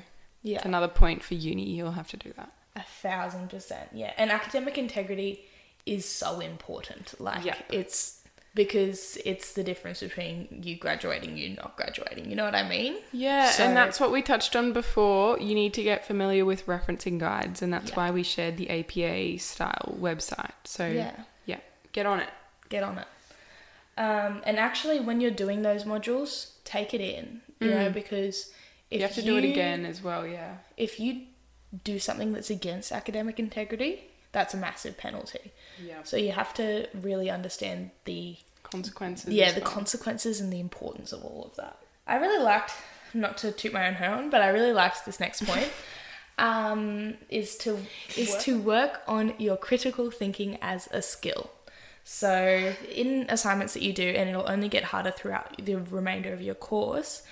yeah. 0.43 0.57
it's 0.59 0.67
another 0.67 0.89
point 0.89 1.23
for 1.25 1.33
uni. 1.33 1.65
You'll 1.71 1.93
have 1.93 2.09
to 2.09 2.19
do 2.19 2.35
that. 2.37 2.53
A 2.77 2.83
thousand 2.83 3.49
percent, 3.49 3.89
yeah. 3.95 4.13
And 4.19 4.31
academic 4.31 4.77
integrity 4.77 5.47
is 5.87 6.05
so 6.05 6.41
important. 6.41 7.19
Like 7.19 7.45
Yeah. 7.47 7.57
it's 7.71 8.20
because 8.55 9.17
it's 9.25 9.53
the 9.53 9.63
difference 9.63 10.01
between 10.01 10.61
you 10.65 10.77
graduating, 10.77 11.37
you 11.37 11.51
not 11.51 11.77
graduating. 11.77 12.29
You 12.29 12.37
know 12.37 12.45
what 12.45 12.55
I 12.55 12.69
mean? 12.69 12.97
Yeah, 13.13 13.51
So- 13.51 13.65
and 13.65 13.77
that's 13.77 14.01
what 14.01 14.11
we 14.11 14.23
touched 14.23 14.57
on 14.57 14.73
before. 14.73 15.39
You 15.39 15.55
need 15.55 15.73
to 15.75 15.83
get 15.83 16.05
familiar 16.05 16.45
with 16.45 16.67
referencing 16.67 17.19
guides, 17.19 17.63
and 17.63 17.73
that's 17.73 17.91
Yeah. 17.91 17.97
why 17.97 18.11
we 18.11 18.23
shared 18.23 18.57
the 18.57 18.69
APA 18.71 19.39
style 19.39 19.97
website. 20.01 20.53
So 20.65 20.87
Yeah. 20.87 21.13
yeah, 21.47 21.61
get 21.93 22.07
on 22.07 22.21
it. 22.21 22.29
Get 22.69 22.83
on 22.83 22.99
it. 22.99 23.07
Um, 23.97 24.43
and 24.45 24.59
actually, 24.59 24.99
when 25.01 25.21
you're 25.21 25.31
doing 25.31 25.63
those 25.63 25.85
modules, 25.85 26.53
take 26.65 26.95
it 26.95 27.01
in. 27.01 27.43
You 27.61 27.69
know, 27.71 27.91
because 27.91 28.51
if 28.91 29.01
you 29.01 29.07
have 29.07 29.15
to 29.17 29.23
do 29.23 29.37
it 29.37 29.45
again 29.45 29.85
as 29.85 30.03
well. 30.03 30.27
Yeah. 30.27 30.55
If 30.79 30.99
you 30.99 31.27
do 31.85 31.99
something 31.99 32.33
that's 32.33 32.49
against 32.49 32.91
academic 32.91 33.39
integrity, 33.39 34.05
that's 34.33 34.55
a 34.55 34.57
massive 34.57 34.97
penalty. 34.97 35.53
Yeah. 35.85 36.03
So 36.05 36.17
you 36.17 36.33
have 36.33 36.55
to 36.55 36.89
really 36.95 37.31
understand 37.31 37.91
the 38.05 38.37
Consequences. 38.63 39.35
yeah 39.35 39.51
the 39.53 39.61
well. 39.61 39.71
consequences 39.71 40.41
and 40.41 40.53
the 40.53 40.61
importance 40.61 41.13
of 41.13 41.25
all 41.25 41.45
of 41.45 41.57
that 41.57 41.77
i 42.07 42.15
really 42.17 42.41
liked 42.41 42.73
not 43.15 43.37
to 43.39 43.51
toot 43.51 43.73
my 43.73 43.89
own 43.89 43.95
horn 43.95 44.31
but 44.31 44.43
i 44.43 44.49
really 44.49 44.73
liked 44.73 45.05
this 45.05 45.19
next 45.19 45.45
point 45.45 45.69
um, 46.39 47.15
is 47.29 47.57
to 47.57 47.79
is 48.17 48.37
to 48.37 48.61
work 48.61 49.03
on 49.09 49.35
your 49.39 49.57
critical 49.57 50.11
thinking 50.11 50.57
as 50.63 50.89
a 50.93 51.03
skill 51.03 51.51
so 52.05 52.73
in 52.95 53.27
assignments 53.29 53.75
that 53.75 53.83
you 53.83 53.93
do 53.93 54.07
and 54.07 54.31
it'll 54.31 54.49
only 54.49 54.69
get 54.69 54.85
harder 54.85 55.11
throughout 55.11 55.57
the 55.65 55.75
remainder 55.75 56.33
of 56.33 56.41
your 56.41 56.55
course 56.55 57.23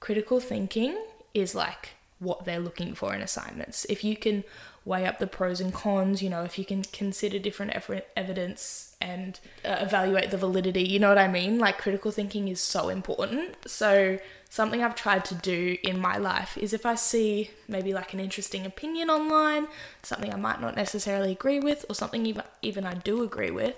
critical 0.00 0.40
thinking 0.40 0.96
is 1.34 1.54
like 1.54 1.90
what 2.18 2.44
they're 2.44 2.58
looking 2.60 2.94
for 2.94 3.14
in 3.14 3.20
assignments 3.20 3.84
if 3.88 4.02
you 4.02 4.16
can 4.16 4.42
weigh 4.84 5.06
up 5.06 5.18
the 5.18 5.26
pros 5.26 5.60
and 5.60 5.74
cons 5.74 6.22
you 6.22 6.30
know 6.30 6.42
if 6.42 6.58
you 6.58 6.64
can 6.64 6.82
consider 6.82 7.38
different 7.38 7.72
ev- 7.72 8.02
evidence 8.16 8.96
and 9.00 9.40
uh, 9.64 9.76
evaluate 9.80 10.30
the 10.30 10.36
validity 10.36 10.82
you 10.82 10.98
know 10.98 11.08
what 11.08 11.18
i 11.18 11.28
mean? 11.28 11.58
Like 11.58 11.78
critical 11.78 12.10
thinking 12.10 12.48
is 12.48 12.60
so 12.60 12.88
important. 12.88 13.56
So 13.68 14.18
something 14.48 14.82
i've 14.82 14.96
tried 14.96 15.24
to 15.24 15.34
do 15.36 15.76
in 15.84 15.96
my 15.96 16.16
life 16.16 16.58
is 16.58 16.72
if 16.72 16.84
i 16.84 16.96
see 16.96 17.50
maybe 17.68 17.94
like 17.94 18.12
an 18.12 18.18
interesting 18.18 18.66
opinion 18.66 19.08
online 19.08 19.68
something 20.02 20.34
i 20.34 20.36
might 20.36 20.60
not 20.60 20.74
necessarily 20.74 21.30
agree 21.30 21.60
with 21.60 21.86
or 21.88 21.94
something 21.94 22.26
even, 22.26 22.42
even 22.60 22.84
i 22.84 22.92
do 22.92 23.22
agree 23.22 23.52
with 23.52 23.76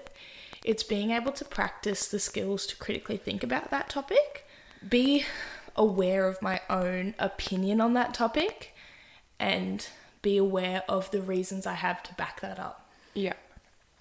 it's 0.65 0.83
being 0.83 1.11
able 1.11 1.33
to 1.33 1.45
practice 1.45 2.07
the 2.07 2.19
skills 2.19 2.67
to 2.67 2.77
critically 2.77 3.17
think 3.17 3.43
about 3.43 3.71
that 3.71 3.88
topic, 3.88 4.47
be 4.88 5.25
aware 5.75 6.27
of 6.27 6.43
my 6.43 6.61
own 6.71 7.15
opinion 7.19 7.81
on 7.81 7.95
that 7.95 8.15
topic, 8.15 8.75
and 9.38 9.88
be 10.23 10.37
aware 10.37 10.83
of 10.89 11.11
the 11.11 11.21
reasons 11.21 11.67
I 11.67 11.75
have 11.75 12.03
to 12.05 12.15
back 12.15 12.41
that 12.41 12.59
up. 12.59 12.89
Yep. 13.15 13.37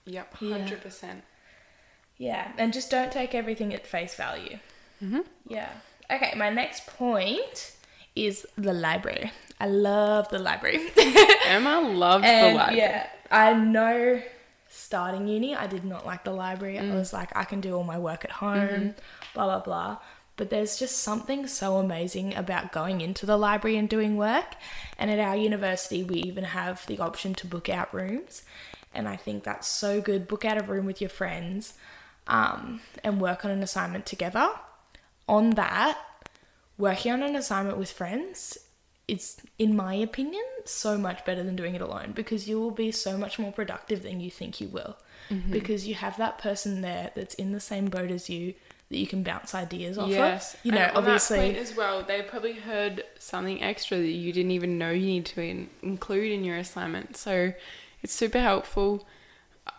Yep. 0.05 0.35
Yeah. 0.39 0.57
Hundred 0.57 0.81
percent. 0.81 1.23
Yeah, 2.17 2.51
and 2.57 2.71
just 2.71 2.91
don't 2.91 3.11
take 3.11 3.33
everything 3.33 3.73
at 3.73 3.87
face 3.87 4.15
value. 4.15 4.59
Mhm. 5.03 5.25
Yeah. 5.47 5.69
Okay, 6.09 6.33
my 6.35 6.49
next 6.49 6.85
point 6.85 7.75
is 8.15 8.45
the 8.57 8.73
library. 8.73 9.31
I 9.59 9.67
love 9.67 10.29
the 10.29 10.39
library. 10.39 10.79
Emma 11.45 11.79
loves 11.81 12.25
and 12.25 12.53
the 12.55 12.57
library. 12.59 12.77
yeah, 12.79 13.07
I 13.31 13.53
know 13.53 14.21
starting 14.69 15.27
uni, 15.27 15.55
I 15.55 15.67
did 15.67 15.83
not 15.83 16.05
like 16.05 16.23
the 16.23 16.31
library. 16.31 16.79
I 16.79 16.93
was 16.93 17.11
like, 17.13 17.35
I 17.35 17.43
can 17.43 17.59
do 17.61 17.75
all 17.75 17.83
my 17.83 17.97
work 17.99 18.23
at 18.25 18.31
home, 18.31 18.95
blah, 19.33 19.45
blah, 19.45 19.59
blah. 19.59 19.97
But 20.41 20.49
there's 20.49 20.79
just 20.79 20.97
something 20.97 21.45
so 21.45 21.77
amazing 21.77 22.33
about 22.33 22.71
going 22.71 22.99
into 22.99 23.27
the 23.27 23.37
library 23.37 23.77
and 23.77 23.87
doing 23.87 24.17
work. 24.17 24.55
And 24.97 25.11
at 25.11 25.19
our 25.19 25.35
university, 25.35 26.03
we 26.03 26.15
even 26.15 26.45
have 26.45 26.83
the 26.87 26.97
option 26.97 27.35
to 27.35 27.45
book 27.45 27.69
out 27.69 27.93
rooms. 27.93 28.41
And 28.91 29.07
I 29.07 29.17
think 29.17 29.43
that's 29.43 29.67
so 29.67 30.01
good. 30.01 30.27
Book 30.27 30.43
out 30.43 30.59
a 30.59 30.63
room 30.63 30.87
with 30.87 30.99
your 30.99 31.11
friends 31.11 31.75
um, 32.25 32.81
and 33.03 33.21
work 33.21 33.45
on 33.45 33.51
an 33.51 33.61
assignment 33.61 34.07
together. 34.07 34.49
On 35.29 35.51
that, 35.51 35.99
working 36.75 37.11
on 37.11 37.21
an 37.21 37.35
assignment 37.35 37.77
with 37.77 37.91
friends 37.91 38.57
is, 39.07 39.37
in 39.59 39.75
my 39.75 39.93
opinion, 39.93 40.45
so 40.65 40.97
much 40.97 41.23
better 41.23 41.43
than 41.43 41.55
doing 41.55 41.75
it 41.75 41.81
alone 41.81 42.13
because 42.15 42.49
you 42.49 42.59
will 42.59 42.71
be 42.71 42.91
so 42.91 43.15
much 43.15 43.37
more 43.37 43.51
productive 43.51 44.01
than 44.01 44.19
you 44.19 44.31
think 44.31 44.59
you 44.59 44.69
will. 44.69 44.97
Because 45.51 45.87
you 45.87 45.93
have 45.93 46.17
that 46.17 46.39
person 46.39 46.81
there 46.81 47.11
that's 47.13 47.35
in 47.35 47.51
the 47.51 47.59
same 47.59 47.85
boat 47.85 48.09
as 48.09 48.27
you 48.27 48.55
that 48.91 48.97
you 48.97 49.07
can 49.07 49.23
bounce 49.23 49.55
ideas 49.55 49.97
off 49.97 50.09
Yes. 50.09 50.53
of. 50.53 50.59
You 50.65 50.73
know, 50.73 50.77
And 50.81 50.97
obviously. 50.97 51.37
point 51.39 51.57
as 51.57 51.75
well, 51.75 52.03
they 52.03 52.21
probably 52.21 52.53
heard 52.53 53.03
something 53.17 53.63
extra 53.63 53.97
that 53.97 54.05
you 54.05 54.31
didn't 54.31 54.51
even 54.51 54.77
know 54.77 54.91
you 54.91 55.07
need 55.07 55.25
to 55.27 55.41
in- 55.41 55.69
include 55.81 56.31
in 56.31 56.43
your 56.43 56.57
assignment. 56.57 57.17
So 57.17 57.53
it's 58.03 58.13
super 58.13 58.39
helpful. 58.39 59.07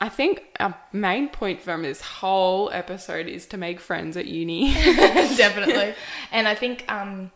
I 0.01 0.09
think 0.09 0.45
our 0.61 0.75
main 0.93 1.29
point 1.29 1.61
from 1.61 1.83
this 1.83 2.01
whole 2.01 2.71
episode 2.73 3.27
is 3.27 3.47
to 3.47 3.57
make 3.57 3.79
friends 3.81 4.17
at 4.17 4.27
uni. 4.27 4.73
definitely 5.37 5.95
and 6.31 6.47
i 6.49 6.55
think 6.55 6.85
um 6.89 7.31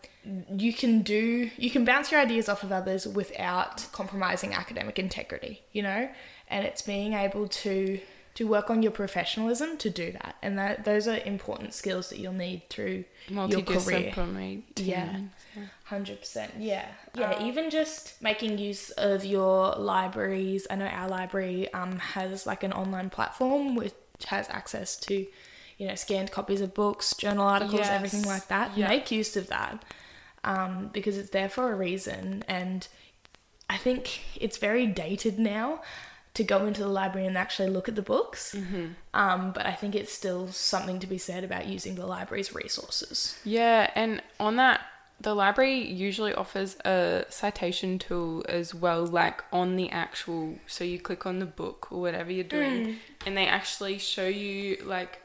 you 0.57 0.73
can 0.73 1.01
do 1.01 1.49
you 1.57 1.69
can 1.69 1.85
bounce 1.85 2.11
your 2.11 2.19
ideas 2.21 2.47
off 2.49 2.63
of 2.63 2.71
others 2.71 3.07
without 3.07 3.85
compromising 3.91 4.53
academic 4.53 4.97
integrity 4.99 5.61
you 5.71 5.81
know 5.81 6.09
and 6.49 6.65
it's 6.65 6.81
being 6.81 7.13
able 7.13 7.47
to 7.47 7.99
to 8.37 8.45
work 8.45 8.69
on 8.69 8.83
your 8.83 8.91
professionalism 8.91 9.77
to 9.77 9.89
do 9.89 10.11
that 10.11 10.35
and 10.43 10.59
that 10.59 10.85
those 10.85 11.07
are 11.07 11.17
important 11.25 11.73
skills 11.73 12.09
that 12.09 12.19
you'll 12.19 12.31
need 12.33 12.61
through 12.69 13.03
your 13.49 13.61
career 13.83 14.11
Yeah. 14.85 15.21
Hundred 15.85 16.19
percent, 16.19 16.51
yeah, 16.59 16.85
yeah. 17.15 17.43
even 17.43 17.71
just 17.71 18.21
making 18.21 18.59
use 18.59 18.91
of 18.91 19.25
your 19.25 19.71
libraries. 19.75 20.67
I 20.69 20.75
know 20.75 20.85
our 20.85 21.07
library 21.09 21.73
um, 21.73 21.97
has 21.97 22.45
like 22.45 22.61
an 22.61 22.73
online 22.73 23.09
platform 23.09 23.73
which 23.73 23.93
has 24.27 24.47
access 24.49 24.95
to, 25.07 25.25
you 25.79 25.87
know, 25.87 25.95
scanned 25.95 26.29
copies 26.31 26.61
of 26.61 26.75
books, 26.75 27.15
journal 27.15 27.47
articles, 27.47 27.79
Yes. 27.79 27.89
everything 27.89 28.23
like 28.23 28.47
that. 28.49 28.77
Yeah. 28.77 28.87
Make 28.89 29.09
use 29.09 29.35
of 29.35 29.47
that 29.47 29.83
um, 30.43 30.89
because 30.93 31.17
it's 31.17 31.31
there 31.31 31.49
for 31.49 31.71
a 31.71 31.75
reason, 31.75 32.43
and 32.47 32.87
I 33.67 33.77
think 33.77 34.21
it's 34.39 34.57
very 34.57 34.85
dated 34.85 35.39
now 35.39 35.81
to 36.37 36.43
go 36.43 36.67
into 36.67 36.81
the 36.81 36.87
library 36.87 37.25
and 37.25 37.35
actually 37.35 37.67
look 37.67 37.89
at 37.89 37.95
the 37.95 38.01
books. 38.03 38.53
Mm-hmm. 38.55 38.85
Um, 39.15 39.51
but 39.53 39.65
I 39.65 39.73
think 39.73 39.95
it's 39.95 40.13
still 40.13 40.49
something 40.49 40.99
to 40.99 41.07
be 41.07 41.17
said 41.17 41.43
about 41.43 41.65
using 41.65 41.95
the 41.95 42.05
library's 42.05 42.53
resources. 42.53 43.39
Yeah, 43.43 43.89
and 43.95 44.21
on 44.39 44.55
that, 44.57 44.81
the 45.19 45.33
library 45.33 45.79
usually 45.83 46.35
offers 46.35 46.77
a 46.85 47.25
citation 47.29 47.97
tool 47.97 48.45
as 48.47 48.75
well, 48.75 49.03
like 49.07 49.43
on 49.51 49.77
the 49.77 49.89
actual. 49.89 50.59
So 50.67 50.83
you 50.83 50.99
click 50.99 51.25
on 51.25 51.39
the 51.39 51.47
book 51.47 51.91
or 51.91 52.01
whatever 52.01 52.31
you're 52.31 52.43
doing, 52.43 52.97
and 53.25 53.35
they 53.35 53.47
actually 53.47 53.97
show 53.97 54.27
you 54.27 54.77
like 54.85 55.19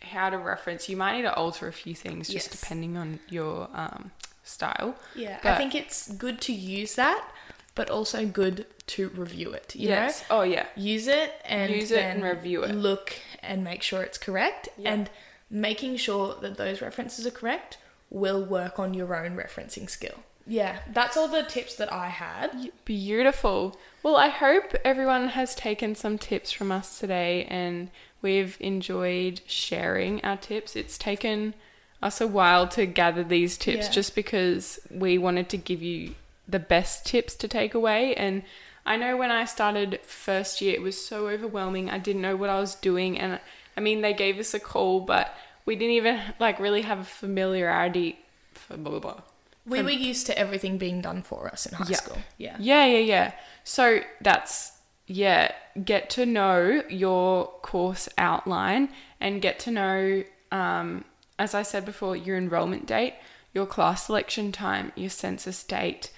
how 0.00 0.30
to 0.30 0.38
reference. 0.38 0.88
You 0.88 0.96
might 0.96 1.16
need 1.16 1.22
to 1.22 1.34
alter 1.34 1.66
a 1.66 1.72
few 1.72 1.96
things 1.96 2.28
just 2.28 2.50
Yes. 2.52 2.60
depending 2.60 2.96
on 2.96 3.18
your 3.28 3.68
um, 3.74 4.12
style. 4.44 4.94
Yeah, 5.16 5.40
I 5.42 5.56
think 5.56 5.74
it's 5.74 6.12
good 6.12 6.40
to 6.42 6.52
use 6.52 6.94
that, 6.94 7.28
but 7.74 7.90
also 7.90 8.24
good 8.24 8.66
to 8.96 9.08
review 9.10 9.52
it. 9.52 9.74
You 9.74 9.88
yes. 9.88 10.24
Oh 10.30 10.42
yeah. 10.42 10.66
use 10.76 11.06
it 11.06 11.32
and 11.44 11.70
Use 11.72 11.90
it 11.90 12.00
and 12.02 12.22
review 12.22 12.62
it. 12.64 12.74
Look 12.74 13.14
and 13.42 13.62
make 13.64 13.82
sure 13.82 14.02
it's 14.02 14.18
correct, 14.18 14.68
Yeah. 14.78 14.92
and 14.92 15.10
making 15.50 15.96
sure 15.96 16.34
that 16.40 16.56
those 16.56 16.80
references 16.80 17.26
are 17.26 17.30
correct 17.30 17.78
will 18.10 18.42
work 18.44 18.78
on 18.78 18.94
your 18.94 19.14
own 19.16 19.36
referencing 19.36 19.88
skill. 19.88 20.18
Yeah, 20.46 20.78
that's 20.92 21.16
all 21.16 21.28
the 21.28 21.42
tips 21.44 21.76
that 21.76 21.92
I 21.92 22.08
had. 22.08 22.70
Beautiful. 22.84 23.78
Well, 24.02 24.16
I 24.16 24.28
hope 24.28 24.74
everyone 24.84 25.28
has 25.28 25.54
taken 25.54 25.94
some 25.94 26.18
tips 26.18 26.50
from 26.52 26.72
us 26.72 26.98
today 26.98 27.44
and 27.44 27.90
we've 28.20 28.56
enjoyed 28.60 29.40
sharing 29.46 30.24
our 30.24 30.36
tips. 30.36 30.74
It's 30.76 30.98
taken 30.98 31.54
us 32.02 32.20
a 32.20 32.26
while 32.26 32.66
to 32.68 32.86
gather 32.86 33.22
these 33.24 33.56
tips 33.56 33.86
Yeah. 33.86 33.92
just 33.92 34.14
because 34.14 34.80
we 34.90 35.16
wanted 35.18 35.48
to 35.50 35.56
give 35.56 35.82
you 35.82 36.14
the 36.48 36.58
best 36.58 37.06
tips 37.06 37.34
to 37.36 37.46
take 37.48 37.72
away. 37.74 38.14
And 38.16 38.42
I 38.84 38.96
know 38.96 39.16
when 39.16 39.30
I 39.30 39.44
started 39.44 40.00
first 40.02 40.60
year, 40.60 40.74
it 40.74 40.82
was 40.82 41.02
so 41.04 41.28
overwhelming. 41.28 41.88
I 41.88 41.98
didn't 41.98 42.22
know 42.22 42.36
what 42.36 42.50
I 42.50 42.58
was 42.58 42.74
doing. 42.74 43.18
And 43.18 43.38
I 43.76 43.80
mean, 43.80 44.00
they 44.00 44.12
gave 44.12 44.38
us 44.38 44.54
a 44.54 44.60
call, 44.60 45.00
but 45.00 45.34
we 45.64 45.76
didn't 45.76 45.94
even 45.94 46.20
like 46.40 46.58
really 46.58 46.82
have 46.82 46.98
a 46.98 47.04
familiarity 47.04 48.18
for 48.54 48.76
blah, 48.76 48.90
blah, 48.90 49.00
blah. 49.00 49.20
We 49.64 49.80
were 49.80 49.90
used 49.90 50.26
to 50.26 50.36
everything 50.36 50.76
being 50.76 51.00
done 51.00 51.22
for 51.22 51.46
us 51.46 51.66
in 51.66 51.74
high 51.74 51.86
Yeah. 51.88 51.96
school. 51.96 52.18
Yeah. 52.36 52.56
Yeah, 52.58 52.84
yeah, 52.86 52.98
yeah. 52.98 53.32
So 53.62 54.00
that's 54.20 54.72
yeah, 55.06 55.52
get 55.84 56.10
to 56.10 56.26
know 56.26 56.82
your 56.88 57.46
course 57.62 58.08
outline 58.18 58.88
and 59.20 59.40
get 59.40 59.58
to 59.60 59.70
know 59.70 60.24
um 60.50 61.04
as 61.38 61.54
I 61.54 61.62
said 61.62 61.84
before, 61.84 62.14
your 62.16 62.36
enrollment 62.36 62.86
date, 62.86 63.14
your 63.54 63.66
class 63.66 64.06
selection 64.06 64.52
time, 64.52 64.92
your 64.96 65.10
census 65.10 65.62
date, 65.64 66.12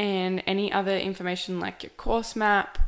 and 0.00 0.42
any 0.46 0.72
other 0.72 0.96
information 0.96 1.60
like 1.60 1.82
your 1.82 1.90
course 1.90 2.34
map. 2.34 2.78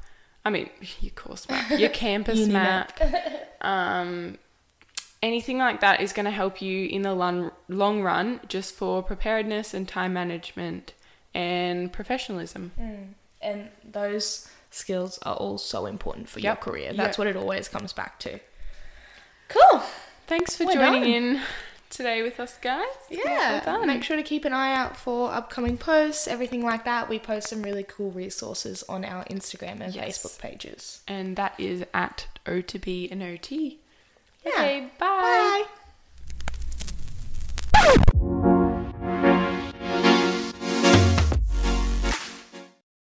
I 0.45 0.51
mean, 0.51 0.71
your 1.01 1.13
course 1.13 1.49
map, 1.49 1.79
your 1.79 1.91
campus 2.05 2.47
map, 2.49 2.99
um, 3.61 4.39
anything 5.23 5.59
like 5.59 5.81
that 5.81 6.01
is 6.01 6.13
going 6.13 6.25
to 6.25 6.31
help 6.33 6.63
you 6.63 6.87
in 6.87 7.03
the 7.03 7.15
long, 7.15 7.51
long 7.69 8.03
run 8.03 8.41
just 8.49 8.75
for 8.75 9.03
preparedness 9.03 9.75
and 9.75 9.87
time 9.87 10.13
management 10.15 10.95
and 11.35 11.93
professionalism. 11.93 12.73
And 13.41 13.69
those 13.85 14.49
skills 14.71 15.19
are 15.23 15.35
all 15.37 15.59
so 15.59 15.87
important 15.87 16.29
for 16.29 16.41
Yep. 16.41 16.45
your 16.45 16.73
career. 16.73 16.93
That's 16.95 17.17
Yep. 17.17 17.19
what 17.19 17.27
it 17.29 17.37
always 17.37 17.69
comes 17.69 17.93
back 17.93 18.19
to. 18.21 18.41
Cool. 19.49 19.83
Thanks 20.27 20.57
for 20.57 20.65
We're 20.65 20.73
joining 20.75 21.03
done. 21.03 21.11
in 21.13 21.41
today 21.93 22.23
with 22.23 22.41
us, 22.41 22.57
guys. 22.61 22.87
Yeah. 23.09 23.63
Well. 23.65 23.87
Make 23.87 24.03
sure 24.03 24.17
to 24.17 24.23
keep 24.23 24.45
an 24.45 24.53
eye 24.53 24.75
out 24.75 24.97
for 24.97 25.31
upcoming 25.33 25.77
posts, 25.77 26.27
everything 26.27 26.65
like 26.65 26.85
that. 26.85 27.09
We 27.09 27.19
post 27.19 27.49
some 27.49 27.63
really 27.63 27.85
cool 27.85 28.11
resources 28.11 28.83
on 28.89 29.05
our 29.05 29.25
Instagram 29.27 29.81
and 29.81 29.95
Yes. 29.95 30.19
Facebook 30.19 30.39
pages. 30.41 31.03
And 31.07 31.37
that 31.37 31.55
is 31.59 31.85
at 31.95 32.27
O 32.47 32.61
to 32.63 32.79
B 32.79 33.09
and 33.11 33.23
OT. 33.23 33.79
Yeah. 34.45 34.53
Okay, 34.55 34.89
bye. 34.99 35.65
Bye. 37.73 38.29